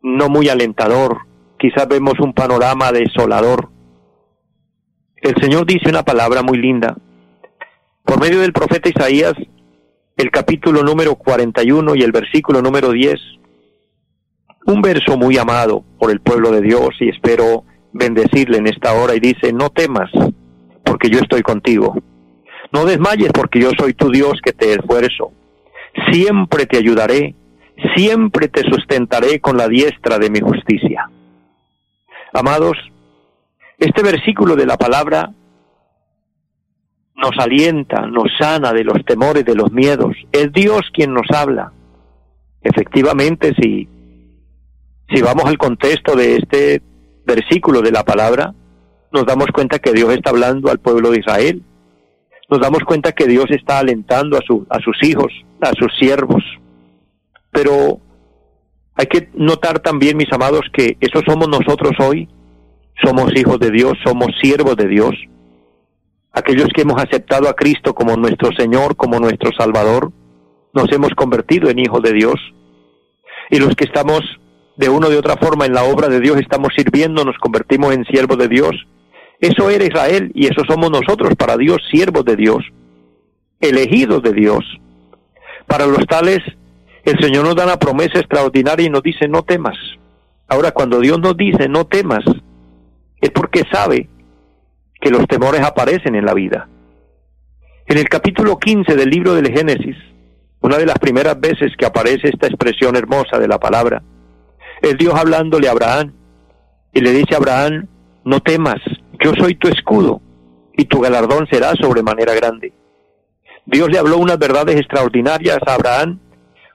no 0.00 0.28
muy 0.28 0.48
alentador, 0.48 1.18
quizás 1.58 1.88
vemos 1.88 2.14
un 2.20 2.32
panorama 2.32 2.92
desolador. 2.92 3.70
El 5.16 5.34
Señor 5.42 5.66
dice 5.66 5.90
una 5.90 6.04
palabra 6.04 6.42
muy 6.42 6.58
linda 6.58 6.96
por 8.04 8.20
medio 8.20 8.40
del 8.40 8.52
profeta 8.52 8.88
Isaías, 8.88 9.32
el 10.16 10.30
capítulo 10.30 10.84
número 10.84 11.16
41 11.16 11.96
y 11.96 12.02
el 12.02 12.12
versículo 12.12 12.62
número 12.62 12.92
10, 12.92 13.16
un 14.66 14.80
verso 14.80 15.16
muy 15.16 15.36
amado 15.36 15.82
por 15.98 16.12
el 16.12 16.20
pueblo 16.20 16.52
de 16.52 16.60
Dios 16.60 16.90
y 17.00 17.08
espero 17.08 17.64
bendecirle 17.92 18.58
en 18.58 18.68
esta 18.68 18.92
hora 18.92 19.16
y 19.16 19.20
dice, 19.20 19.52
no 19.52 19.70
temas, 19.70 20.10
porque 20.84 21.10
yo 21.10 21.18
estoy 21.18 21.42
contigo. 21.42 21.96
No 22.72 22.84
desmayes, 22.84 23.32
porque 23.32 23.60
yo 23.60 23.70
soy 23.76 23.94
tu 23.94 24.10
Dios 24.10 24.40
que 24.40 24.52
te 24.52 24.72
esfuerzo. 24.74 25.32
Siempre 26.12 26.66
te 26.66 26.76
ayudaré, 26.76 27.34
siempre 27.94 28.48
te 28.48 28.62
sustentaré 28.62 29.40
con 29.40 29.56
la 29.56 29.68
diestra 29.68 30.18
de 30.18 30.30
mi 30.30 30.40
justicia. 30.40 31.10
Amados, 32.32 32.76
este 33.78 34.02
versículo 34.02 34.56
de 34.56 34.66
la 34.66 34.76
palabra 34.76 35.32
nos 37.16 37.38
alienta, 37.38 38.06
nos 38.06 38.30
sana 38.38 38.72
de 38.72 38.84
los 38.84 39.04
temores, 39.04 39.44
de 39.44 39.54
los 39.54 39.72
miedos. 39.72 40.16
Es 40.32 40.52
Dios 40.52 40.82
quien 40.92 41.12
nos 41.12 41.30
habla. 41.30 41.72
Efectivamente, 42.62 43.54
si, 43.60 43.88
si 45.12 45.22
vamos 45.22 45.44
al 45.44 45.58
contexto 45.58 46.16
de 46.16 46.36
este 46.36 46.82
versículo 47.24 47.82
de 47.82 47.92
la 47.92 48.04
palabra, 48.04 48.54
nos 49.12 49.26
damos 49.26 49.46
cuenta 49.52 49.78
que 49.78 49.92
Dios 49.92 50.12
está 50.12 50.30
hablando 50.30 50.70
al 50.70 50.80
pueblo 50.80 51.10
de 51.10 51.20
Israel. 51.20 51.62
Nos 52.50 52.60
damos 52.60 52.80
cuenta 52.84 53.12
que 53.12 53.26
Dios 53.26 53.46
está 53.50 53.78
alentando 53.78 54.36
a, 54.36 54.40
a 54.70 54.80
sus 54.80 55.02
hijos, 55.02 55.32
a 55.60 55.72
sus 55.72 55.92
siervos. 55.98 56.42
Pero 57.54 58.00
hay 58.94 59.06
que 59.06 59.30
notar 59.32 59.78
también, 59.78 60.18
mis 60.18 60.30
amados, 60.30 60.60
que 60.74 60.98
eso 61.00 61.22
somos 61.26 61.48
nosotros 61.48 61.92
hoy. 62.00 62.28
Somos 63.02 63.34
hijos 63.34 63.58
de 63.58 63.70
Dios, 63.70 63.94
somos 64.04 64.28
siervos 64.40 64.76
de 64.76 64.86
Dios 64.86 65.14
aquellos 66.34 66.68
que 66.74 66.82
hemos 66.82 67.00
aceptado 67.00 67.48
a 67.48 67.54
Cristo 67.54 67.94
como 67.94 68.16
nuestro 68.16 68.50
Señor, 68.52 68.96
como 68.96 69.20
nuestro 69.20 69.50
Salvador, 69.56 70.12
nos 70.74 70.90
hemos 70.92 71.10
convertido 71.14 71.70
en 71.70 71.78
hijos 71.78 72.02
de 72.02 72.12
Dios. 72.12 72.34
Y 73.50 73.60
los 73.60 73.74
que 73.76 73.84
estamos 73.84 74.20
de 74.76 74.88
una 74.88 75.08
de 75.08 75.16
otra 75.16 75.36
forma 75.36 75.64
en 75.64 75.72
la 75.72 75.84
obra 75.84 76.08
de 76.08 76.20
Dios, 76.20 76.36
estamos 76.38 76.72
sirviendo, 76.76 77.24
nos 77.24 77.38
convertimos 77.38 77.94
en 77.94 78.04
siervos 78.04 78.36
de 78.38 78.48
Dios. 78.48 78.72
Eso 79.40 79.70
era 79.70 79.84
Israel 79.84 80.32
y 80.34 80.46
eso 80.46 80.62
somos 80.68 80.90
nosotros 80.90 81.34
para 81.36 81.56
Dios, 81.56 81.78
siervos 81.90 82.24
de 82.24 82.34
Dios, 82.34 82.64
elegidos 83.60 84.22
de 84.22 84.32
Dios. 84.32 84.64
Para 85.66 85.86
los 85.86 86.04
tales, 86.06 86.40
el 87.04 87.18
Señor 87.20 87.44
nos 87.44 87.54
da 87.54 87.64
una 87.64 87.78
promesa 87.78 88.18
extraordinaria 88.18 88.86
y 88.86 88.90
nos 88.90 89.02
dice, 89.02 89.28
no 89.28 89.42
temas. 89.42 89.76
Ahora, 90.48 90.72
cuando 90.72 91.00
Dios 91.00 91.18
nos 91.20 91.36
dice, 91.36 91.68
no 91.68 91.86
temas, 91.86 92.24
es 93.20 93.30
porque 93.30 93.62
sabe 93.70 94.08
que 95.00 95.10
los 95.10 95.26
temores 95.26 95.60
aparecen 95.60 96.14
en 96.14 96.24
la 96.24 96.34
vida. 96.34 96.68
En 97.86 97.98
el 97.98 98.08
capítulo 98.08 98.58
15 98.58 98.96
del 98.96 99.10
libro 99.10 99.34
del 99.34 99.52
Génesis, 99.52 99.96
una 100.60 100.78
de 100.78 100.86
las 100.86 100.98
primeras 100.98 101.38
veces 101.38 101.72
que 101.76 101.84
aparece 101.84 102.28
esta 102.28 102.46
expresión 102.46 102.96
hermosa 102.96 103.38
de 103.38 103.48
la 103.48 103.58
palabra, 103.58 104.02
es 104.80 104.96
Dios 104.96 105.14
hablándole 105.14 105.68
a 105.68 105.72
Abraham 105.72 106.12
y 106.94 107.00
le 107.00 107.12
dice 107.12 107.34
a 107.34 107.38
Abraham, 107.38 107.86
no 108.24 108.40
temas, 108.40 108.80
yo 109.22 109.32
soy 109.38 109.56
tu 109.56 109.68
escudo 109.68 110.22
y 110.76 110.86
tu 110.86 111.00
galardón 111.00 111.46
será 111.50 111.74
sobremanera 111.74 112.34
grande. 112.34 112.72
Dios 113.66 113.90
le 113.90 113.98
habló 113.98 114.18
unas 114.18 114.38
verdades 114.38 114.76
extraordinarias 114.76 115.58
a 115.66 115.74
Abraham 115.74 116.20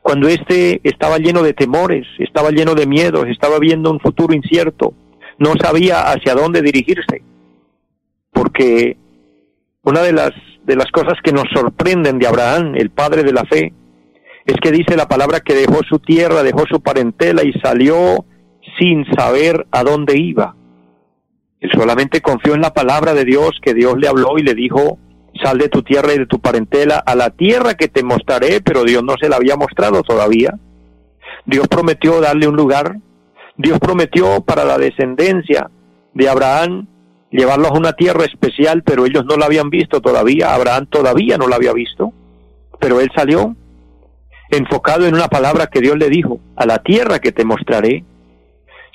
cuando 0.09 0.27
éste 0.27 0.81
estaba 0.83 1.19
lleno 1.19 1.43
de 1.43 1.53
temores, 1.53 2.07
estaba 2.17 2.49
lleno 2.49 2.73
de 2.73 2.87
miedos, 2.87 3.27
estaba 3.27 3.59
viendo 3.59 3.91
un 3.91 3.99
futuro 3.99 4.33
incierto, 4.33 4.95
no 5.37 5.53
sabía 5.61 6.09
hacia 6.11 6.33
dónde 6.33 6.63
dirigirse 6.63 7.21
porque 8.31 8.95
una 9.83 10.01
de 10.01 10.13
las, 10.13 10.31
de 10.63 10.77
las 10.77 10.89
cosas 10.91 11.15
que 11.21 11.33
nos 11.33 11.43
sorprenden 11.53 12.17
de 12.19 12.25
Abraham, 12.25 12.73
el 12.75 12.89
padre 12.89 13.23
de 13.23 13.33
la 13.33 13.43
fe, 13.43 13.73
es 14.45 14.55
que 14.61 14.71
dice 14.71 14.95
la 14.95 15.09
palabra 15.09 15.41
que 15.41 15.53
dejó 15.53 15.81
su 15.83 15.99
tierra, 15.99 16.41
dejó 16.41 16.63
su 16.65 16.81
parentela 16.81 17.43
y 17.43 17.51
salió 17.59 18.25
sin 18.79 19.05
saber 19.13 19.67
a 19.71 19.83
dónde 19.83 20.17
iba. 20.17 20.55
Él 21.59 21.69
solamente 21.73 22.21
confió 22.21 22.55
en 22.55 22.61
la 22.61 22.73
palabra 22.73 23.13
de 23.13 23.25
Dios, 23.25 23.59
que 23.61 23.73
Dios 23.73 23.99
le 23.99 24.07
habló 24.07 24.39
y 24.39 24.43
le 24.43 24.55
dijo, 24.55 24.97
sal 25.41 25.57
de 25.57 25.69
tu 25.69 25.83
tierra 25.83 26.13
y 26.13 26.19
de 26.19 26.25
tu 26.25 26.39
parentela 26.39 26.97
a 26.97 27.15
la 27.15 27.29
tierra 27.29 27.75
que 27.75 27.87
te 27.87 28.03
mostraré, 28.03 28.61
pero 28.61 28.83
Dios 28.83 29.03
no 29.03 29.15
se 29.19 29.29
la 29.29 29.37
había 29.37 29.55
mostrado 29.55 30.03
todavía. 30.03 30.53
Dios 31.45 31.67
prometió 31.67 32.21
darle 32.21 32.47
un 32.47 32.55
lugar, 32.55 32.97
Dios 33.57 33.79
prometió 33.79 34.41
para 34.41 34.65
la 34.65 34.77
descendencia 34.77 35.69
de 36.13 36.29
Abraham 36.29 36.87
llevarlos 37.31 37.71
a 37.71 37.77
una 37.77 37.93
tierra 37.93 38.25
especial, 38.25 38.83
pero 38.83 39.05
ellos 39.05 39.25
no 39.25 39.37
la 39.37 39.45
habían 39.45 39.69
visto 39.69 40.01
todavía, 40.01 40.53
Abraham 40.53 40.87
todavía 40.87 41.37
no 41.37 41.47
la 41.47 41.57
había 41.57 41.73
visto, 41.73 42.13
pero 42.79 42.99
él 42.99 43.09
salió 43.15 43.55
enfocado 44.49 45.05
en 45.05 45.13
una 45.13 45.27
palabra 45.27 45.67
que 45.67 45.79
Dios 45.79 45.97
le 45.97 46.09
dijo, 46.09 46.39
a 46.55 46.65
la 46.65 46.79
tierra 46.79 47.19
que 47.19 47.31
te 47.31 47.45
mostraré. 47.45 48.03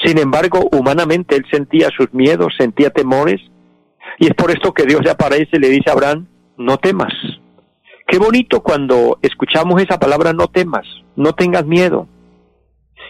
Sin 0.04 0.18
embargo, 0.18 0.68
humanamente 0.72 1.36
él 1.36 1.44
sentía 1.50 1.88
sus 1.96 2.12
miedos, 2.12 2.54
sentía 2.58 2.90
temores, 2.90 3.40
y 4.18 4.26
es 4.26 4.34
por 4.34 4.50
esto 4.50 4.72
que 4.72 4.84
Dios 4.84 5.02
le 5.02 5.10
aparece 5.10 5.50
y 5.52 5.58
le 5.58 5.68
dice 5.68 5.90
a 5.90 5.92
Abraham, 5.92 6.26
no 6.56 6.76
temas. 6.78 7.12
Qué 8.06 8.18
bonito 8.18 8.62
cuando 8.62 9.18
escuchamos 9.22 9.80
esa 9.82 9.98
palabra, 9.98 10.32
no 10.32 10.48
temas, 10.48 10.86
no 11.16 11.34
tengas 11.34 11.64
miedo. 11.66 12.06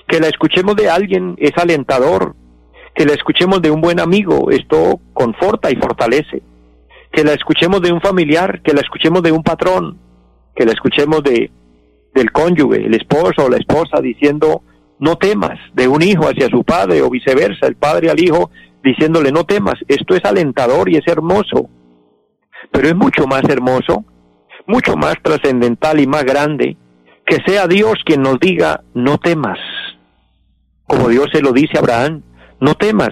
Que 0.06 0.20
la 0.20 0.28
escuchemos 0.28 0.76
de 0.76 0.88
alguien 0.88 1.34
es 1.38 1.52
alentador, 1.56 2.36
que 2.94 3.04
la 3.04 3.14
escuchemos 3.14 3.60
de 3.60 3.70
un 3.70 3.80
buen 3.80 4.00
amigo, 4.00 4.50
esto 4.50 5.00
conforta 5.12 5.70
y 5.70 5.76
fortalece. 5.76 6.42
Que 7.10 7.24
la 7.24 7.32
escuchemos 7.32 7.80
de 7.80 7.92
un 7.92 8.00
familiar, 8.00 8.62
que 8.62 8.72
la 8.72 8.80
escuchemos 8.80 9.22
de 9.22 9.32
un 9.32 9.42
patrón, 9.42 9.98
que 10.54 10.64
la 10.64 10.72
escuchemos 10.72 11.22
de 11.22 11.50
del 12.14 12.30
cónyuge, 12.30 12.86
el 12.86 12.94
esposo 12.94 13.44
o 13.44 13.48
la 13.48 13.56
esposa 13.56 14.00
diciendo 14.00 14.62
no 15.00 15.16
temas, 15.16 15.58
de 15.74 15.88
un 15.88 16.00
hijo 16.00 16.28
hacia 16.28 16.48
su 16.48 16.62
padre 16.62 17.02
o 17.02 17.10
viceversa, 17.10 17.66
el 17.66 17.74
padre 17.74 18.08
al 18.08 18.20
hijo 18.20 18.50
diciéndole 18.84 19.32
no 19.32 19.44
temas. 19.44 19.74
Esto 19.88 20.14
es 20.14 20.24
alentador 20.24 20.88
y 20.88 20.96
es 20.96 21.06
hermoso. 21.08 21.68
Pero 22.70 22.88
es 22.88 22.94
mucho 22.94 23.26
más 23.26 23.42
hermoso, 23.48 24.04
mucho 24.66 24.96
más 24.96 25.14
trascendental 25.22 26.00
y 26.00 26.06
más 26.06 26.24
grande 26.24 26.76
que 27.26 27.38
sea 27.46 27.66
Dios 27.66 27.94
quien 28.04 28.22
nos 28.22 28.38
diga 28.38 28.82
no 28.92 29.18
temas. 29.18 29.58
Como 30.86 31.08
Dios 31.08 31.28
se 31.32 31.40
lo 31.40 31.52
dice 31.52 31.76
a 31.76 31.80
Abraham, 31.80 32.22
no 32.60 32.74
temas, 32.74 33.10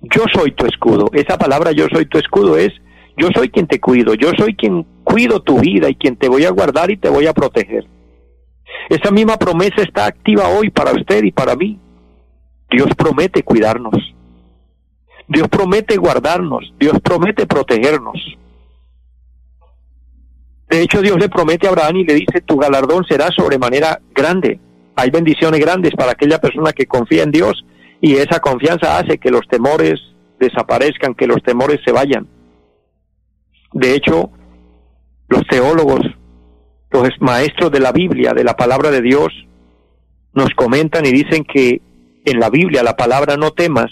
Yo 0.00 0.22
soy 0.32 0.52
tu 0.52 0.66
escudo. 0.66 1.06
Esa 1.12 1.38
palabra 1.38 1.72
yo 1.72 1.86
soy 1.90 2.06
tu 2.06 2.18
escudo 2.18 2.56
es 2.56 2.72
yo 3.16 3.28
soy 3.34 3.48
quien 3.48 3.66
te 3.66 3.80
cuido, 3.80 4.14
yo 4.14 4.30
soy 4.36 4.54
quien 4.54 4.84
cuido 5.02 5.40
tu 5.40 5.60
vida 5.60 5.88
y 5.88 5.94
quien 5.94 6.16
te 6.16 6.28
voy 6.28 6.44
a 6.44 6.50
guardar 6.50 6.90
y 6.90 6.96
te 6.96 7.08
voy 7.08 7.26
a 7.26 7.32
proteger. 7.32 7.86
Esa 8.90 9.10
misma 9.10 9.36
promesa 9.36 9.82
está 9.82 10.06
activa 10.06 10.48
hoy 10.48 10.70
para 10.70 10.92
usted 10.92 11.22
y 11.24 11.32
para 11.32 11.54
mí. 11.56 11.78
Dios 12.70 12.88
promete 12.96 13.42
cuidarnos. 13.42 14.13
Dios 15.28 15.48
promete 15.48 15.96
guardarnos. 15.96 16.72
Dios 16.78 16.98
promete 17.02 17.46
protegernos. 17.46 18.36
De 20.68 20.82
hecho, 20.82 21.00
Dios 21.02 21.16
le 21.18 21.28
promete 21.28 21.66
a 21.66 21.70
Abraham 21.70 21.96
y 21.96 22.04
le 22.04 22.14
dice, 22.14 22.40
tu 22.40 22.56
galardón 22.56 23.04
será 23.04 23.28
sobremanera 23.30 24.00
grande. 24.14 24.58
Hay 24.96 25.10
bendiciones 25.10 25.60
grandes 25.60 25.92
para 25.96 26.12
aquella 26.12 26.38
persona 26.38 26.72
que 26.72 26.86
confía 26.86 27.22
en 27.22 27.30
Dios 27.30 27.64
y 28.00 28.16
esa 28.16 28.40
confianza 28.40 28.98
hace 28.98 29.18
que 29.18 29.30
los 29.30 29.46
temores 29.48 30.00
desaparezcan, 30.38 31.14
que 31.14 31.26
los 31.26 31.42
temores 31.42 31.80
se 31.84 31.92
vayan. 31.92 32.26
De 33.72 33.94
hecho, 33.94 34.30
los 35.28 35.46
teólogos, 35.46 36.00
los 36.90 37.08
maestros 37.20 37.70
de 37.72 37.80
la 37.80 37.92
Biblia, 37.92 38.32
de 38.32 38.44
la 38.44 38.56
palabra 38.56 38.90
de 38.90 39.00
Dios, 39.00 39.32
nos 40.32 40.50
comentan 40.50 41.06
y 41.06 41.12
dicen 41.12 41.44
que 41.44 41.80
en 42.24 42.40
la 42.40 42.50
Biblia 42.50 42.82
la 42.82 42.96
palabra 42.96 43.36
no 43.36 43.52
temas 43.52 43.90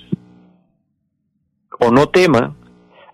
o 1.84 1.90
no 1.90 2.08
tema 2.08 2.54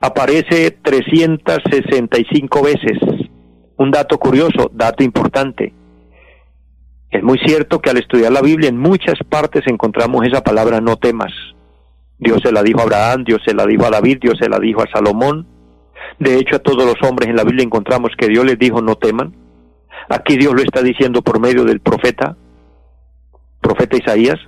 aparece 0.00 0.70
365 0.70 2.62
veces. 2.62 2.98
Un 3.76 3.90
dato 3.90 4.18
curioso, 4.18 4.70
dato 4.72 5.02
importante. 5.02 5.72
Es 7.10 7.22
muy 7.22 7.38
cierto 7.38 7.80
que 7.80 7.90
al 7.90 7.98
estudiar 7.98 8.32
la 8.32 8.42
Biblia 8.42 8.68
en 8.68 8.78
muchas 8.78 9.18
partes 9.28 9.66
encontramos 9.66 10.26
esa 10.26 10.42
palabra 10.42 10.80
no 10.80 10.96
temas. 10.96 11.32
Dios 12.18 12.40
se 12.42 12.52
la 12.52 12.62
dijo 12.62 12.80
a 12.80 12.82
Abraham, 12.82 13.25
Dios 13.25 13.40
se 13.44 13.54
la 13.54 13.64
dijo 13.64 13.87
a 13.87 13.90
David, 13.90 14.18
Dios 14.20 14.37
se 14.38 14.48
la 14.48 14.58
dijo 14.58 14.82
a 14.82 14.90
Salomón. 14.92 15.46
De 16.18 16.37
hecho, 16.37 16.56
a 16.56 16.58
todos 16.58 16.84
los 16.84 16.96
hombres 17.08 17.28
en 17.30 17.37
la 17.37 17.44
Biblia 17.44 17.64
encontramos 17.64 18.10
que 18.18 18.28
Dios 18.28 18.44
les 18.44 18.58
dijo 18.58 18.82
no 18.82 18.96
teman. 18.96 19.34
Aquí 20.08 20.37
Dios 20.37 20.52
lo 20.52 20.62
está 20.62 20.82
diciendo 20.82 21.22
por 21.22 21.40
medio 21.40 21.64
del 21.64 21.80
profeta, 21.80 22.37
profeta 23.60 23.96
Isaías. 23.96 24.38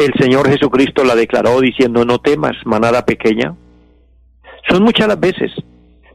El 0.00 0.12
Señor 0.18 0.48
Jesucristo 0.48 1.04
la 1.04 1.14
declaró 1.14 1.60
diciendo 1.60 2.04
no 2.04 2.18
temas, 2.18 2.56
manada 2.64 3.04
pequeña. 3.04 3.54
Son 4.68 4.82
muchas 4.82 5.08
las 5.08 5.20
veces, 5.20 5.52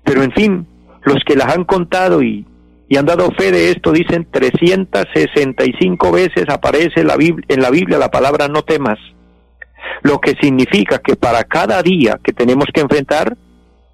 pero 0.03 0.23
en 0.23 0.31
fin, 0.31 0.67
los 1.03 1.23
que 1.23 1.35
las 1.35 1.55
han 1.55 1.65
contado 1.65 2.21
y 2.21 2.45
y 2.87 2.97
han 2.97 3.05
dado 3.05 3.31
fe 3.31 3.51
de 3.51 3.71
esto, 3.71 3.91
dicen 3.91 4.27
365 4.29 6.11
veces 6.11 6.45
aparece 6.49 7.03
la, 7.03 7.15
en 7.19 7.61
la 7.61 7.69
Biblia 7.71 7.97
la 7.97 8.11
palabra 8.11 8.47
no 8.47 8.61
temas, 8.63 8.99
lo 10.03 10.19
que 10.19 10.35
significa 10.41 10.99
que 10.99 11.15
para 11.15 11.43
cada 11.43 11.81
día 11.81 12.19
que 12.23 12.31
tenemos 12.31 12.65
que 12.73 12.81
enfrentar, 12.81 13.35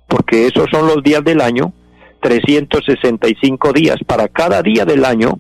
porque 0.08 0.48
esos 0.48 0.66
son 0.72 0.88
los 0.88 1.02
días 1.04 1.24
del 1.24 1.42
año, 1.42 1.74
365 2.22 3.74
días, 3.74 3.98
para 4.06 4.28
cada 4.28 4.62
día 4.62 4.86
del 4.86 5.06
año, 5.06 5.40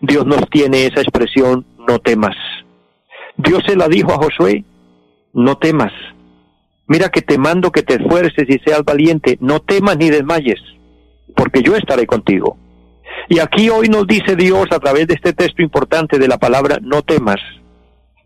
Dios 0.00 0.26
nos 0.26 0.48
tiene 0.50 0.86
esa 0.86 1.00
expresión 1.00 1.64
no 1.88 1.98
temas. 1.98 2.36
Dios 3.36 3.62
se 3.66 3.76
la 3.76 3.88
dijo 3.88 4.12
a 4.12 4.16
Josué, 4.16 4.64
no 5.32 5.56
temas. 5.56 5.92
Mira 6.86 7.08
que 7.08 7.22
te 7.22 7.38
mando 7.38 7.70
que 7.70 7.82
te 7.82 7.94
esfuerces 7.94 8.48
y 8.48 8.58
seas 8.58 8.84
valiente, 8.84 9.38
no 9.40 9.60
temas 9.60 9.96
ni 9.96 10.10
desmayes, 10.10 10.60
porque 11.34 11.62
yo 11.62 11.76
estaré 11.76 12.06
contigo. 12.06 12.58
Y 13.28 13.38
aquí 13.38 13.70
hoy 13.70 13.88
nos 13.88 14.06
dice 14.06 14.36
Dios 14.36 14.66
a 14.70 14.78
través 14.78 15.06
de 15.06 15.14
este 15.14 15.32
texto 15.32 15.62
importante 15.62 16.18
de 16.18 16.28
la 16.28 16.38
palabra, 16.38 16.78
no 16.82 17.02
temas, 17.02 17.40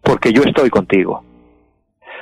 porque 0.02 0.32
yo 0.32 0.42
estoy 0.42 0.70
contigo. 0.70 1.24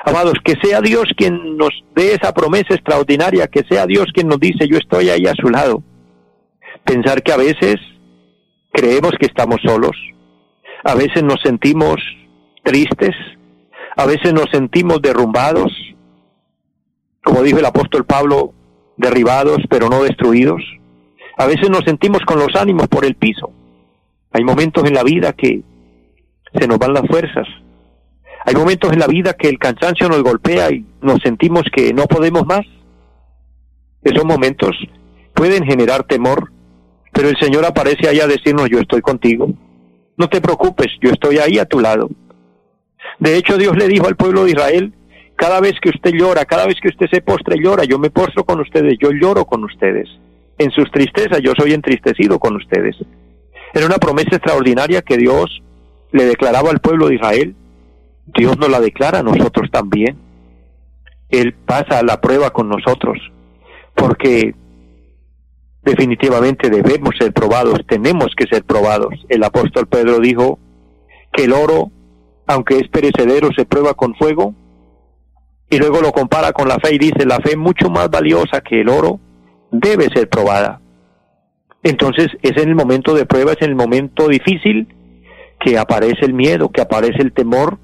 Amados, 0.04 0.34
que 0.44 0.54
sea 0.62 0.80
Dios 0.82 1.04
quien 1.16 1.56
nos 1.56 1.70
dé 1.94 2.12
esa 2.12 2.34
promesa 2.34 2.74
extraordinaria, 2.74 3.46
que 3.46 3.62
sea 3.66 3.86
Dios 3.86 4.06
quien 4.12 4.28
nos 4.28 4.38
dice, 4.38 4.68
yo 4.68 4.76
estoy 4.76 5.08
ahí 5.08 5.26
a 5.26 5.34
su 5.34 5.48
lado. 5.48 5.82
Pensar 6.84 7.22
que 7.22 7.32
a 7.32 7.38
veces 7.38 7.76
creemos 8.70 9.12
que 9.18 9.26
estamos 9.26 9.60
solos, 9.64 9.96
a 10.82 10.94
veces 10.94 11.22
nos 11.22 11.40
sentimos 11.42 11.96
tristes, 12.64 13.14
a 13.96 14.06
veces 14.06 14.32
nos 14.32 14.46
sentimos 14.50 15.00
derrumbados, 15.00 15.72
como 17.22 17.42
dijo 17.42 17.58
el 17.58 17.66
apóstol 17.66 18.04
Pablo, 18.04 18.52
derribados 18.96 19.58
pero 19.70 19.88
no 19.88 20.02
destruidos. 20.02 20.62
A 21.36 21.46
veces 21.46 21.70
nos 21.70 21.84
sentimos 21.84 22.20
con 22.26 22.38
los 22.38 22.54
ánimos 22.56 22.88
por 22.88 23.04
el 23.04 23.14
piso. 23.14 23.50
Hay 24.32 24.44
momentos 24.44 24.84
en 24.84 24.94
la 24.94 25.02
vida 25.02 25.32
que 25.32 25.62
se 26.52 26.66
nos 26.66 26.78
van 26.78 26.94
las 26.94 27.06
fuerzas. 27.06 27.46
Hay 28.44 28.54
momentos 28.54 28.92
en 28.92 28.98
la 28.98 29.06
vida 29.06 29.34
que 29.34 29.48
el 29.48 29.58
cansancio 29.58 30.08
nos 30.08 30.22
golpea 30.22 30.70
y 30.70 30.84
nos 31.00 31.20
sentimos 31.22 31.62
que 31.74 31.92
no 31.92 32.04
podemos 32.06 32.44
más. 32.46 32.62
Esos 34.02 34.24
momentos 34.24 34.76
pueden 35.34 35.64
generar 35.64 36.04
temor, 36.04 36.52
pero 37.12 37.28
el 37.28 37.36
Señor 37.38 37.64
aparece 37.64 38.08
ahí 38.08 38.20
a 38.20 38.26
decirnos, 38.26 38.68
yo 38.70 38.78
estoy 38.78 39.00
contigo. 39.00 39.48
No 40.16 40.28
te 40.28 40.40
preocupes, 40.40 40.88
yo 41.00 41.10
estoy 41.10 41.38
ahí 41.38 41.58
a 41.58 41.64
tu 41.64 41.80
lado. 41.80 42.08
De 43.18 43.36
hecho, 43.36 43.56
Dios 43.58 43.76
le 43.76 43.88
dijo 43.88 44.06
al 44.06 44.16
pueblo 44.16 44.44
de 44.44 44.50
Israel, 44.50 44.92
cada 45.36 45.60
vez 45.60 45.74
que 45.80 45.90
usted 45.90 46.12
llora, 46.12 46.44
cada 46.44 46.66
vez 46.66 46.76
que 46.80 46.88
usted 46.88 47.06
se 47.10 47.20
postre 47.20 47.56
llora, 47.58 47.84
yo 47.84 47.98
me 47.98 48.10
postro 48.10 48.44
con 48.44 48.60
ustedes, 48.60 48.96
yo 49.00 49.10
lloro 49.10 49.44
con 49.44 49.64
ustedes 49.64 50.08
en 50.58 50.70
sus 50.70 50.90
tristezas 50.90 51.40
yo 51.42 51.52
soy 51.56 51.72
entristecido 51.72 52.38
con 52.38 52.56
ustedes. 52.56 52.96
Era 53.72 53.86
una 53.86 53.98
promesa 53.98 54.36
extraordinaria 54.36 55.02
que 55.02 55.16
Dios 55.16 55.62
le 56.12 56.24
declaraba 56.26 56.70
al 56.70 56.80
pueblo 56.80 57.08
de 57.08 57.16
Israel. 57.16 57.56
Dios 58.26 58.56
nos 58.58 58.70
la 58.70 58.80
declara 58.80 59.18
a 59.18 59.22
nosotros 59.22 59.70
también. 59.70 60.16
Él 61.28 61.54
pasa 61.54 62.02
la 62.02 62.20
prueba 62.20 62.50
con 62.50 62.68
nosotros, 62.68 63.18
porque 63.94 64.54
definitivamente 65.82 66.70
debemos 66.70 67.14
ser 67.18 67.32
probados, 67.32 67.80
tenemos 67.88 68.28
que 68.36 68.46
ser 68.46 68.62
probados. 68.62 69.14
El 69.28 69.42
apóstol 69.42 69.88
Pedro 69.88 70.20
dijo 70.20 70.58
que 71.32 71.44
el 71.44 71.52
oro, 71.52 71.90
aunque 72.46 72.78
es 72.78 72.88
perecedero, 72.88 73.50
se 73.56 73.64
prueba 73.64 73.94
con 73.94 74.14
fuego, 74.14 74.54
y 75.70 75.78
luego 75.78 76.00
lo 76.00 76.12
compara 76.12 76.52
con 76.52 76.68
la 76.68 76.78
fe 76.78 76.94
y 76.94 76.98
dice, 76.98 77.26
la 77.26 77.40
fe 77.40 77.56
mucho 77.56 77.90
más 77.90 78.10
valiosa 78.10 78.60
que 78.60 78.80
el 78.80 78.88
oro, 78.88 79.18
debe 79.70 80.08
ser 80.14 80.28
probada. 80.28 80.80
Entonces 81.82 82.28
es 82.42 82.56
en 82.56 82.68
el 82.68 82.74
momento 82.74 83.14
de 83.14 83.26
prueba, 83.26 83.52
es 83.52 83.62
en 83.62 83.70
el 83.70 83.76
momento 83.76 84.28
difícil 84.28 84.88
que 85.60 85.78
aparece 85.78 86.24
el 86.24 86.32
miedo, 86.32 86.70
que 86.70 86.80
aparece 86.80 87.22
el 87.22 87.32
temor, 87.32 87.78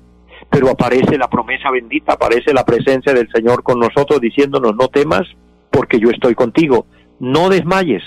pero 0.50 0.70
aparece 0.70 1.18
la 1.18 1.28
promesa 1.28 1.70
bendita, 1.70 2.14
aparece 2.14 2.52
la 2.52 2.64
presencia 2.64 3.12
del 3.12 3.28
Señor 3.32 3.62
con 3.62 3.78
nosotros 3.78 4.20
diciéndonos 4.20 4.74
no 4.74 4.88
temas 4.88 5.22
porque 5.70 5.98
yo 5.98 6.10
estoy 6.10 6.34
contigo, 6.34 6.86
no 7.18 7.48
desmayes, 7.48 8.02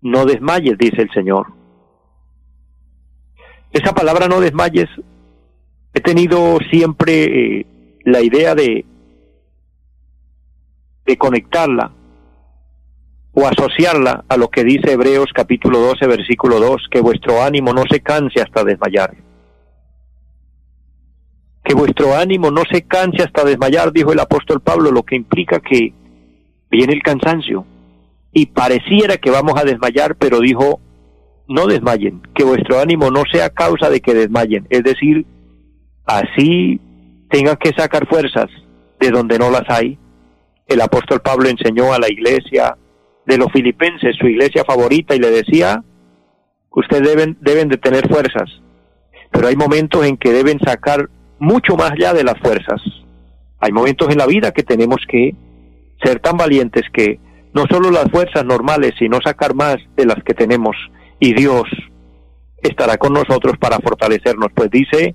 no 0.00 0.24
desmayes, 0.24 0.78
dice 0.78 1.02
el 1.02 1.10
Señor. 1.10 1.46
Esa 3.72 3.94
palabra 3.94 4.28
no 4.28 4.40
desmayes, 4.40 4.88
he 5.94 6.00
tenido 6.00 6.58
siempre 6.70 7.24
eh, 7.60 7.66
la 8.04 8.20
idea 8.20 8.54
de, 8.54 8.84
de 11.04 11.16
conectarla 11.16 11.92
o 13.34 13.46
asociarla 13.46 14.24
a 14.28 14.36
lo 14.36 14.48
que 14.48 14.64
dice 14.64 14.92
Hebreos 14.92 15.30
capítulo 15.34 15.78
12 15.78 16.06
versículo 16.06 16.60
2, 16.60 16.88
que 16.90 17.00
vuestro 17.00 17.42
ánimo 17.42 17.72
no 17.72 17.84
se 17.90 18.00
canse 18.00 18.40
hasta 18.40 18.64
desmayar. 18.64 19.14
Que 21.64 21.74
vuestro 21.74 22.14
ánimo 22.14 22.50
no 22.50 22.62
se 22.70 22.82
canse 22.82 23.22
hasta 23.22 23.44
desmayar, 23.44 23.92
dijo 23.92 24.12
el 24.12 24.20
apóstol 24.20 24.60
Pablo, 24.60 24.90
lo 24.90 25.02
que 25.02 25.16
implica 25.16 25.60
que 25.60 25.94
viene 26.70 26.92
el 26.92 27.02
cansancio 27.02 27.64
y 28.32 28.46
pareciera 28.46 29.18
que 29.18 29.30
vamos 29.30 29.54
a 29.56 29.64
desmayar, 29.64 30.16
pero 30.16 30.40
dijo, 30.40 30.80
no 31.48 31.66
desmayen, 31.66 32.22
que 32.34 32.44
vuestro 32.44 32.80
ánimo 32.80 33.10
no 33.10 33.22
sea 33.30 33.50
causa 33.50 33.90
de 33.90 34.00
que 34.00 34.14
desmayen, 34.14 34.66
es 34.70 34.82
decir, 34.82 35.26
así 36.04 36.80
tengan 37.30 37.56
que 37.56 37.70
sacar 37.76 38.06
fuerzas 38.06 38.46
de 39.00 39.10
donde 39.10 39.38
no 39.38 39.50
las 39.50 39.68
hay. 39.68 39.98
El 40.66 40.80
apóstol 40.80 41.20
Pablo 41.20 41.48
enseñó 41.48 41.92
a 41.92 41.98
la 41.98 42.08
iglesia 42.08 42.76
de 43.26 43.38
los 43.38 43.50
filipenses, 43.52 44.16
su 44.16 44.26
iglesia 44.26 44.64
favorita, 44.64 45.14
y 45.14 45.18
le 45.18 45.30
decía, 45.30 45.82
ustedes 46.70 47.08
deben, 47.08 47.36
deben 47.40 47.68
de 47.68 47.78
tener 47.78 48.08
fuerzas, 48.08 48.50
pero 49.30 49.48
hay 49.48 49.56
momentos 49.56 50.04
en 50.04 50.16
que 50.16 50.32
deben 50.32 50.58
sacar 50.60 51.08
mucho 51.38 51.76
más 51.76 51.92
allá 51.92 52.12
de 52.12 52.24
las 52.24 52.38
fuerzas. 52.38 52.80
Hay 53.60 53.72
momentos 53.72 54.10
en 54.10 54.18
la 54.18 54.26
vida 54.26 54.52
que 54.52 54.62
tenemos 54.62 54.98
que 55.08 55.34
ser 56.02 56.20
tan 56.20 56.36
valientes 56.36 56.82
que 56.92 57.18
no 57.54 57.64
solo 57.70 57.90
las 57.90 58.10
fuerzas 58.10 58.44
normales, 58.44 58.94
sino 58.98 59.18
sacar 59.22 59.54
más 59.54 59.76
de 59.96 60.06
las 60.06 60.22
que 60.24 60.34
tenemos. 60.34 60.76
Y 61.20 61.34
Dios 61.34 61.64
estará 62.62 62.96
con 62.96 63.12
nosotros 63.12 63.56
para 63.58 63.78
fortalecernos. 63.78 64.48
Pues 64.54 64.70
dice, 64.70 65.14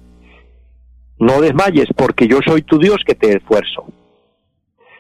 no 1.20 1.42
desmayes 1.42 1.88
porque 1.96 2.28
yo 2.28 2.40
soy 2.46 2.62
tu 2.62 2.78
Dios 2.78 2.98
que 3.06 3.16
te 3.16 3.38
esfuerzo. 3.38 3.86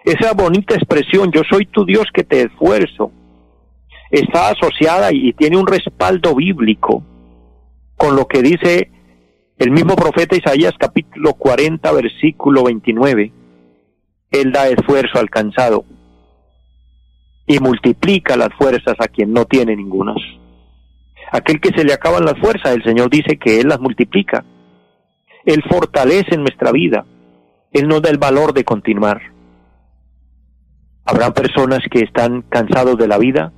Esa 0.04 0.34
bonita 0.34 0.76
expresión, 0.76 1.32
yo 1.32 1.42
soy 1.50 1.66
tu 1.66 1.86
Dios 1.86 2.06
que 2.14 2.24
te 2.24 2.44
esfuerzo, 2.44 3.12
está 4.10 4.50
asociada 4.50 5.10
y 5.12 5.34
tiene 5.34 5.58
un 5.58 5.68
respaldo 5.68 6.34
bíblico 6.36 7.04
con 7.98 8.16
lo 8.16 8.26
que 8.28 8.42
dice 8.42 8.92
el 9.58 9.72
mismo 9.72 9.96
profeta 9.96 10.38
Isaías 10.38 10.74
capítulo 10.78 11.34
40 11.34 11.92
versículo 11.92 12.64
29. 12.64 13.34
Él 14.32 14.52
da 14.52 14.68
esfuerzo 14.68 15.20
al 15.20 15.30
cansado 15.30 15.84
y 17.48 17.60
multiplica 17.60 18.38
las 18.38 18.50
fuerzas 18.58 18.96
a 19.00 19.08
quien 19.08 19.34
no 19.34 19.46
tiene 19.46 19.76
ningunas. 19.76 20.18
Aquel 21.32 21.60
que 21.60 21.70
se 21.70 21.84
le 21.84 21.94
acaban 21.94 22.26
las 22.26 22.38
fuerzas, 22.40 22.76
el 22.76 22.84
Señor 22.84 23.10
dice 23.10 23.38
que 23.38 23.60
Él 23.60 23.70
las 23.70 23.80
multiplica. 23.80 24.46
Él 25.48 25.64
fortalece 25.70 26.36
nuestra 26.38 26.74
vida. 26.74 27.06
Él 27.72 27.88
nos 27.88 28.02
da 28.02 28.10
el 28.10 28.18
valor 28.18 28.54
de 28.54 28.66
continuar. 28.66 29.22
Habrá 31.06 31.34
personas 31.34 31.80
que 31.90 32.02
están 32.02 32.42
cansados 32.42 32.98
de 32.98 33.08
la 33.08 33.18
vida. 33.18 33.54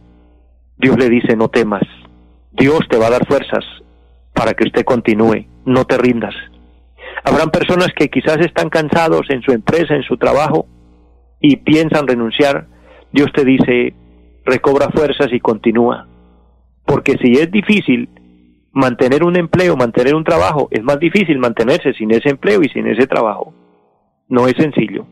Dios 0.78 0.95
le 0.99 1.10
dice, 1.10 1.36
no 1.36 1.47
temas. 1.49 1.82
Dios 2.52 2.82
te 2.91 2.97
va 2.97 3.08
a 3.08 3.10
dar 3.10 3.25
fuerzas 3.25 3.65
para 4.36 4.54
que 4.54 4.65
usted 4.65 4.86
continúe. 4.86 5.47
No 5.65 5.86
te 5.86 5.97
rindas. 5.97 6.36
Habrán 7.23 7.49
personas 7.49 7.88
que 7.95 8.10
quizás 8.10 8.38
están 8.38 8.69
cansados 8.69 9.28
en 9.30 9.41
su 9.41 9.52
empresa, 9.52 9.95
en 9.95 10.04
su 10.04 10.15
trabajo, 10.17 10.67
y 11.41 11.56
piensan 11.56 12.08
renunciar. 12.08 12.67
Dios 13.12 13.32
te 13.34 13.43
dice, 13.43 13.95
recobra 14.45 14.89
fuerzas 14.91 15.30
y 15.32 15.39
continúa. 15.39 16.08
Porque 16.86 17.17
si 17.19 17.32
es 17.32 17.49
difícil 17.49 18.10
mantener 18.71 19.23
un 19.23 19.36
empleo, 19.36 19.75
mantener 19.75 20.15
un 20.15 20.23
trabajo, 20.23 20.67
es 20.71 20.84
más 20.84 20.99
difícil 20.99 21.38
mantenerse 21.39 21.93
sin 21.93 22.12
ese 22.12 22.29
empleo 22.29 22.62
y 22.62 22.69
sin 22.69 22.88
ese 22.88 23.08
trabajo. 23.08 23.53
No 24.27 24.47
es 24.47 24.53
sencillo. 24.58 25.05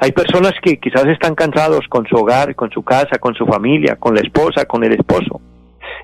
Hay 0.00 0.12
personas 0.12 0.52
que 0.62 0.78
quizás 0.78 1.06
están 1.06 1.34
cansados 1.34 1.86
con 1.88 2.06
su 2.06 2.16
hogar, 2.16 2.54
con 2.54 2.70
su 2.70 2.82
casa, 2.82 3.18
con 3.18 3.34
su 3.34 3.46
familia, 3.46 3.96
con 3.96 4.14
la 4.14 4.20
esposa, 4.20 4.64
con 4.66 4.84
el 4.84 4.92
esposo. 4.92 5.40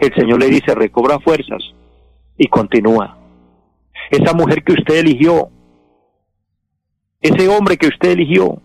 El 0.00 0.14
Señor 0.14 0.40
le 0.40 0.48
dice, 0.48 0.74
recobra 0.74 1.18
fuerzas 1.20 1.62
y 2.36 2.48
continúa. 2.48 3.16
Esa 4.10 4.34
mujer 4.34 4.62
que 4.62 4.72
usted 4.72 4.98
eligió, 4.98 5.48
ese 7.20 7.48
hombre 7.48 7.76
que 7.76 7.88
usted 7.88 8.10
eligió, 8.10 8.60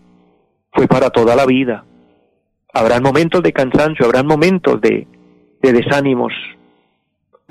fue 0.72 0.86
para 0.86 1.10
toda 1.10 1.34
la 1.36 1.46
vida. 1.46 1.84
Habrán 2.72 3.02
momentos 3.02 3.42
de 3.42 3.52
cansancio, 3.52 4.06
habrán 4.06 4.26
momentos 4.26 4.80
de, 4.80 5.06
de 5.62 5.72
desánimos, 5.72 6.32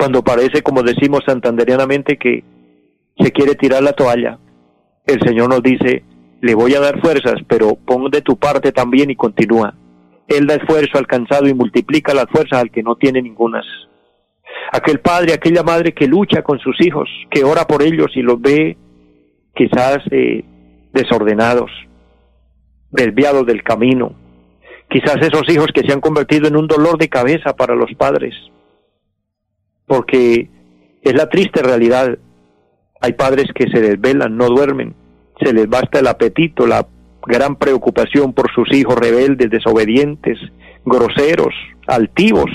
cuando 0.01 0.23
parece, 0.23 0.63
como 0.63 0.81
decimos 0.81 1.21
santanderianamente, 1.27 2.17
que 2.17 2.43
se 3.19 3.31
quiere 3.31 3.53
tirar 3.53 3.83
la 3.83 3.93
toalla. 3.93 4.39
El 5.05 5.21
Señor 5.21 5.49
nos 5.49 5.61
dice, 5.61 6.03
le 6.41 6.55
voy 6.55 6.73
a 6.73 6.79
dar 6.79 6.99
fuerzas, 6.99 7.35
pero 7.47 7.75
pon 7.75 8.09
de 8.09 8.23
tu 8.23 8.35
parte 8.35 8.71
también 8.71 9.11
y 9.11 9.15
continúa. 9.15 9.75
Él 10.27 10.47
da 10.47 10.55
esfuerzo 10.55 10.97
al 10.97 11.05
cansado 11.05 11.47
y 11.47 11.53
multiplica 11.53 12.15
las 12.15 12.25
fuerzas 12.31 12.61
al 12.61 12.71
que 12.71 12.81
no 12.81 12.95
tiene 12.95 13.21
ningunas. 13.21 13.63
Aquel 14.71 15.01
padre, 15.01 15.33
aquella 15.33 15.61
madre 15.61 15.93
que 15.93 16.07
lucha 16.07 16.41
con 16.41 16.57
sus 16.57 16.81
hijos, 16.81 17.07
que 17.29 17.43
ora 17.43 17.67
por 17.67 17.83
ellos 17.83 18.07
y 18.15 18.23
los 18.23 18.41
ve 18.41 18.77
quizás 19.53 19.99
eh, 20.09 20.43
desordenados, 20.93 21.69
desviados 22.89 23.45
del 23.45 23.61
camino, 23.61 24.15
Quizás 24.91 25.15
esos 25.21 25.47
hijos 25.47 25.67
que 25.73 25.87
se 25.87 25.93
han 25.93 26.01
convertido 26.01 26.49
en 26.49 26.57
un 26.57 26.67
dolor 26.67 26.97
de 26.97 27.07
cabeza 27.07 27.55
para 27.55 27.75
los 27.75 27.89
padres, 27.97 28.35
porque 29.91 30.49
es 31.01 31.13
la 31.13 31.27
triste 31.27 31.61
realidad. 31.61 32.17
Hay 33.01 33.11
padres 33.11 33.47
que 33.53 33.67
se 33.67 33.81
desvelan, 33.81 34.37
no 34.37 34.47
duermen, 34.47 34.95
se 35.43 35.51
les 35.51 35.67
basta 35.67 35.99
el 35.99 36.07
apetito, 36.07 36.65
la 36.65 36.87
gran 37.27 37.57
preocupación 37.57 38.31
por 38.31 38.49
sus 38.53 38.73
hijos 38.73 38.95
rebeldes, 38.95 39.49
desobedientes, 39.49 40.39
groseros, 40.85 41.53
altivos. 41.87 42.49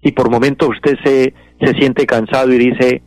Y 0.00 0.12
por 0.12 0.30
momentos 0.30 0.70
usted 0.70 0.96
se, 1.04 1.34
se 1.60 1.74
siente 1.74 2.06
cansado 2.06 2.50
y 2.50 2.70
dice, 2.70 3.02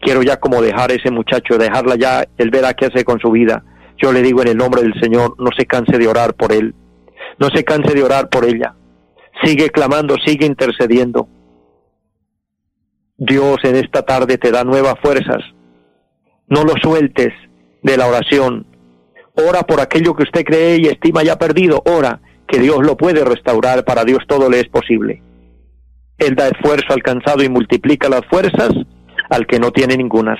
quiero 0.00 0.24
ya 0.24 0.40
como 0.40 0.60
dejar 0.60 0.90
a 0.90 0.94
ese 0.94 1.12
muchacho, 1.12 1.56
dejarla 1.56 1.94
ya, 1.94 2.24
él 2.36 2.50
verá 2.50 2.74
qué 2.74 2.86
hace 2.86 3.04
con 3.04 3.20
su 3.20 3.30
vida 3.30 3.62
yo 4.02 4.12
le 4.12 4.22
digo 4.22 4.42
en 4.42 4.48
el 4.48 4.56
nombre 4.56 4.82
del 4.82 4.98
Señor, 5.00 5.36
no 5.38 5.50
se 5.56 5.66
canse 5.66 5.98
de 5.98 6.08
orar 6.08 6.34
por 6.34 6.52
él, 6.52 6.74
no 7.38 7.48
se 7.48 7.62
canse 7.62 7.94
de 7.94 8.02
orar 8.02 8.28
por 8.28 8.44
ella. 8.44 8.74
Sigue 9.44 9.70
clamando, 9.70 10.16
sigue 10.24 10.46
intercediendo. 10.46 11.28
Dios 13.18 13.56
en 13.64 13.76
esta 13.76 14.02
tarde 14.02 14.38
te 14.38 14.50
da 14.50 14.64
nuevas 14.64 14.94
fuerzas. 15.02 15.42
No 16.48 16.64
lo 16.64 16.74
sueltes 16.82 17.32
de 17.82 17.96
la 17.96 18.06
oración. 18.06 18.66
Ora 19.34 19.62
por 19.62 19.80
aquello 19.80 20.14
que 20.14 20.24
usted 20.24 20.44
cree 20.44 20.78
y 20.80 20.86
estima 20.86 21.22
ya 21.22 21.38
perdido. 21.38 21.82
Ora 21.86 22.20
que 22.46 22.58
Dios 22.58 22.78
lo 22.82 22.96
puede 22.96 23.24
restaurar. 23.24 23.84
Para 23.84 24.04
Dios 24.04 24.20
todo 24.26 24.48
le 24.50 24.60
es 24.60 24.68
posible. 24.68 25.22
Él 26.18 26.34
da 26.34 26.48
esfuerzo 26.48 26.92
al 26.92 27.02
cansado 27.02 27.42
y 27.42 27.48
multiplica 27.48 28.08
las 28.08 28.24
fuerzas 28.26 28.70
al 29.30 29.46
que 29.46 29.58
no 29.58 29.70
tiene 29.70 29.96
ningunas. 29.96 30.38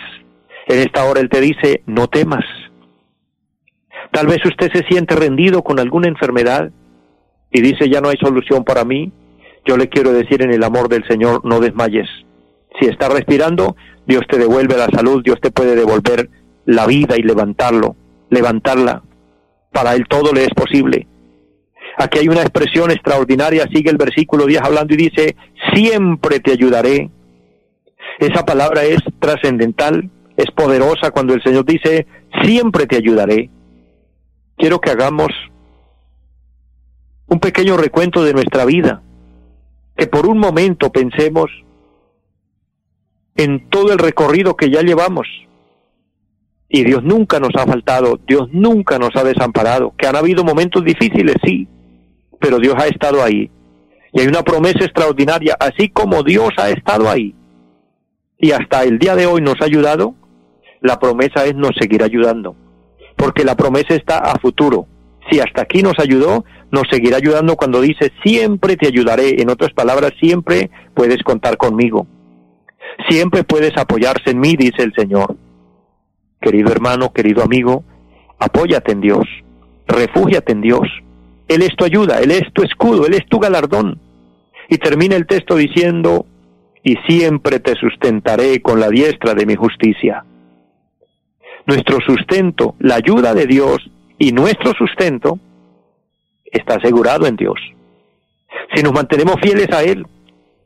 En 0.67 0.79
esta 0.79 1.05
hora 1.05 1.21
Él 1.21 1.29
te 1.29 1.41
dice, 1.41 1.83
no 1.87 2.09
temas, 2.09 2.45
Tal 4.13 4.27
vez 4.27 4.39
usted 4.45 4.71
se 4.73 4.87
siente 4.87 5.15
rendido 5.17 5.63
con 5.63 5.79
alguna 5.79 6.09
enfermedad 6.09 6.71
y 7.51 7.61
dice 7.61 7.89
ya 7.89 8.01
no 8.01 8.09
hay 8.09 8.17
solución 8.17 8.65
para 8.65 8.85
mí. 8.85 9.13
Yo 9.65 9.77
le 9.77 9.89
quiero 9.89 10.13
decir 10.13 10.43
en 10.43 10.53
el 10.53 10.63
amor 10.63 10.89
del 10.89 11.07
Señor, 11.09 11.45
no 11.45 11.61
desmayes. 11.61 12.09
Si 12.81 12.87
está 12.87 13.09
respirando, 13.09 13.77
Dios 14.07 14.23
te 14.29 14.39
devuelve 14.39 14.77
la 14.77 14.87
salud, 14.87 15.23
Dios 15.23 15.41
te 15.41 15.51
puede 15.51 15.75
devolver 15.75 16.29
la 16.65 16.87
vida 16.87 17.17
y 17.17 17.23
levantarlo, 17.23 17.97
levantarla. 18.31 19.03
Para 19.73 19.95
Él 19.95 20.05
todo 20.09 20.33
le 20.33 20.45
es 20.45 20.55
posible. 20.55 21.07
Aquí 21.99 22.19
hay 22.19 22.29
una 22.29 22.43
expresión 22.43 22.91
extraordinaria, 22.91 23.67
sigue 23.73 23.91
el 23.91 23.97
versículo 23.97 24.47
10 24.47 24.63
hablando 24.63 24.95
y 24.95 24.99
dice, 24.99 25.37
siempre 25.75 26.41
te 26.41 26.53
ayudaré. 26.53 27.11
Esa 28.19 28.45
palabra 28.45 28.85
es 28.85 28.99
trascendental, 29.19 30.11
es 30.37 30.51
poderosa 30.51 31.11
cuando 31.11 31.35
el 31.35 31.43
Señor 31.43 31.65
dice, 31.65 32.07
siempre 32.43 32.87
te 32.87 32.97
ayudaré 32.97 33.51
quiero 34.57 34.81
que 34.81 34.91
hagamos 34.91 35.29
un 37.29 37.41
pequeño 37.41 37.77
recuento 37.77 38.25
de 38.25 38.33
nuestra 38.33 38.65
vida, 38.65 39.03
que 39.97 40.07
por 40.07 40.27
un 40.27 40.39
momento 40.39 40.91
pensemos 40.91 41.51
en 43.37 43.69
todo 43.69 43.93
el 43.93 43.99
recorrido 43.99 44.57
que 44.57 44.71
ya 44.71 44.83
llevamos. 44.83 45.27
Y 46.69 46.85
Dios 46.85 47.03
nunca 47.05 47.39
nos 47.39 47.55
ha 47.57 47.67
faltado, 47.67 48.19
Dios 48.27 48.49
nunca 48.53 48.99
nos 48.99 49.15
ha 49.17 49.23
desamparado, 49.23 49.95
que 49.97 50.07
han 50.07 50.17
habido 50.17 50.43
momentos 50.45 50.85
difíciles, 50.85 51.37
sí, 51.45 51.69
pero 52.41 52.59
Dios 52.59 52.75
ha 52.77 52.87
estado 52.87 53.23
ahí. 53.23 53.51
Y 54.13 54.21
hay 54.21 54.27
una 54.27 54.43
promesa 54.43 54.85
extraordinaria, 54.85 55.57
así 55.61 55.89
como 55.89 56.23
Dios 56.23 56.51
ha 56.57 56.71
estado 56.71 57.09
ahí 57.09 57.35
y 58.39 58.53
hasta 58.53 58.85
el 58.85 58.99
día 58.99 59.17
de 59.17 59.27
hoy 59.27 59.41
nos 59.41 59.61
ha 59.61 59.65
ayudado, 59.65 60.15
la 60.81 60.99
promesa 60.99 61.45
es 61.47 61.55
nos 61.55 61.75
seguir 61.79 62.03
ayudando 62.03 62.55
porque 63.17 63.45
la 63.45 63.57
promesa 63.57 63.95
está 63.95 64.19
a 64.19 64.39
futuro. 64.39 64.87
Si 65.31 65.41
hasta 65.41 65.63
aquí 65.63 65.83
nos 65.83 65.99
ayudó, 65.99 66.45
nos 66.71 66.85
seguirá 66.91 67.17
ayudando 67.17 67.57
cuando 67.57 67.81
dice, 67.81 68.13
siempre 68.23 68.77
te 68.77 68.87
ayudaré. 68.87 69.41
En 69.41 69.51
otras 69.51 69.73
palabras, 69.73 70.13
siempre 70.21 70.71
puedes 70.95 71.23
contar 71.23 71.57
conmigo. 71.57 72.07
Siempre 73.09 73.45
puedes 73.45 73.77
apoyarse 73.77 74.31
en 74.31 74.41
mí, 74.41 74.57
dice 74.57 74.83
el 74.83 74.93
Señor. 74.95 75.37
Querido 76.41 76.71
hermano, 76.71 77.13
querido 77.13 77.43
amigo, 77.43 77.85
apóyate 78.39 78.93
en 78.93 79.01
Dios, 79.01 79.27
refúgiate 79.87 80.53
en 80.53 80.61
Dios. 80.61 80.89
Él 81.49 81.63
es 81.63 81.75
tu 81.77 81.85
ayuda, 81.85 82.21
Él 82.21 82.31
es 82.31 82.53
tu 82.53 82.63
escudo, 82.63 83.07
Él 83.07 83.15
es 83.15 83.27
tu 83.29 83.39
galardón. 83.39 84.01
Y 84.69 84.79
termina 84.79 85.17
el 85.17 85.27
texto 85.27 85.57
diciendo, 85.57 86.27
y 86.83 86.97
siempre 87.09 87.61
te 87.61 87.75
sustentaré 87.75 88.61
con 88.63 88.81
la 88.81 88.89
diestra 88.89 89.35
de 89.35 89.47
mi 89.47 89.55
justicia 89.55 90.25
nuestro 91.67 91.99
sustento, 92.01 92.77
la 92.79 92.95
ayuda 92.97 93.35
de 93.35 93.47
Dios 93.47 93.79
y 94.19 94.33
nuestro 94.33 94.73
sustento 94.73 95.39
está 96.45 96.77
asegurado 96.77 97.27
en 97.27 97.37
Dios. 97.37 97.59
Si 98.75 98.83
nos 98.83 98.93
mantenemos 98.93 99.37
fieles 99.43 99.71
a 99.73 99.83
Él, 99.83 100.07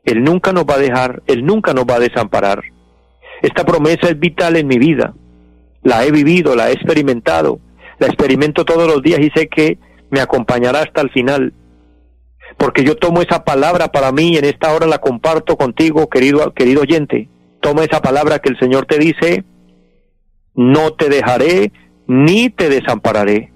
Él 0.03 0.23
nunca 0.23 0.51
nos 0.51 0.65
va 0.65 0.75
a 0.75 0.79
dejar, 0.79 1.21
Él 1.27 1.45
nunca 1.45 1.73
nos 1.73 1.85
va 1.85 1.95
a 1.95 1.99
desamparar. 1.99 2.63
Esta 3.41 3.65
promesa 3.65 4.09
es 4.09 4.19
vital 4.19 4.55
en 4.55 4.67
mi 4.67 4.77
vida. 4.77 5.13
La 5.83 6.05
he 6.05 6.11
vivido, 6.11 6.55
la 6.55 6.69
he 6.69 6.73
experimentado, 6.73 7.59
la 7.99 8.07
experimento 8.07 8.65
todos 8.65 8.87
los 8.87 9.01
días 9.01 9.19
y 9.19 9.29
sé 9.35 9.47
que 9.47 9.77
me 10.09 10.19
acompañará 10.19 10.81
hasta 10.81 11.01
el 11.01 11.09
final. 11.11 11.53
Porque 12.57 12.83
yo 12.83 12.97
tomo 12.97 13.21
esa 13.21 13.43
palabra 13.43 13.87
para 13.87 14.11
mí 14.11 14.33
y 14.33 14.37
en 14.37 14.45
esta 14.45 14.73
hora 14.73 14.85
la 14.85 14.99
comparto 14.99 15.55
contigo, 15.57 16.09
querido, 16.09 16.53
querido 16.53 16.81
oyente. 16.81 17.29
Toma 17.61 17.83
esa 17.83 18.01
palabra 18.01 18.39
que 18.39 18.49
el 18.49 18.59
Señor 18.59 18.85
te 18.85 18.97
dice, 18.97 19.43
no 20.53 20.93
te 20.93 21.09
dejaré 21.09 21.71
ni 22.07 22.49
te 22.49 22.69
desampararé. 22.69 23.51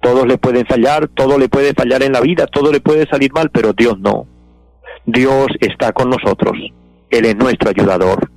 Todos 0.00 0.26
le 0.26 0.38
pueden 0.38 0.66
fallar, 0.66 1.08
todo 1.08 1.38
le 1.38 1.48
puede 1.48 1.72
fallar 1.74 2.02
en 2.02 2.12
la 2.12 2.20
vida, 2.20 2.46
todo 2.46 2.70
le 2.70 2.80
puede 2.80 3.06
salir 3.08 3.32
mal, 3.32 3.50
pero 3.50 3.72
Dios 3.72 3.98
no. 3.98 4.26
Dios 5.06 5.46
está 5.60 5.92
con 5.92 6.10
nosotros. 6.10 6.52
Él 7.10 7.24
es 7.24 7.36
nuestro 7.36 7.70
ayudador. 7.70 8.30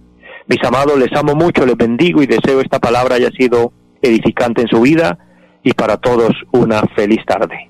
Mis 0.48 0.64
amados, 0.64 0.98
les 0.98 1.12
amo 1.18 1.36
mucho, 1.36 1.66
les 1.66 1.76
bendigo 1.76 2.24
y 2.24 2.28
deseo 2.28 2.62
esta 2.62 2.80
palabra 2.80 3.16
haya 3.16 3.30
sido 3.32 3.74
edificante 4.02 4.62
en 4.62 4.68
su 4.68 4.82
vida 4.82 5.18
y 5.64 5.74
para 5.74 5.98
todos 5.98 6.32
una 6.52 6.82
feliz 6.96 7.20
tarde. 7.26 7.70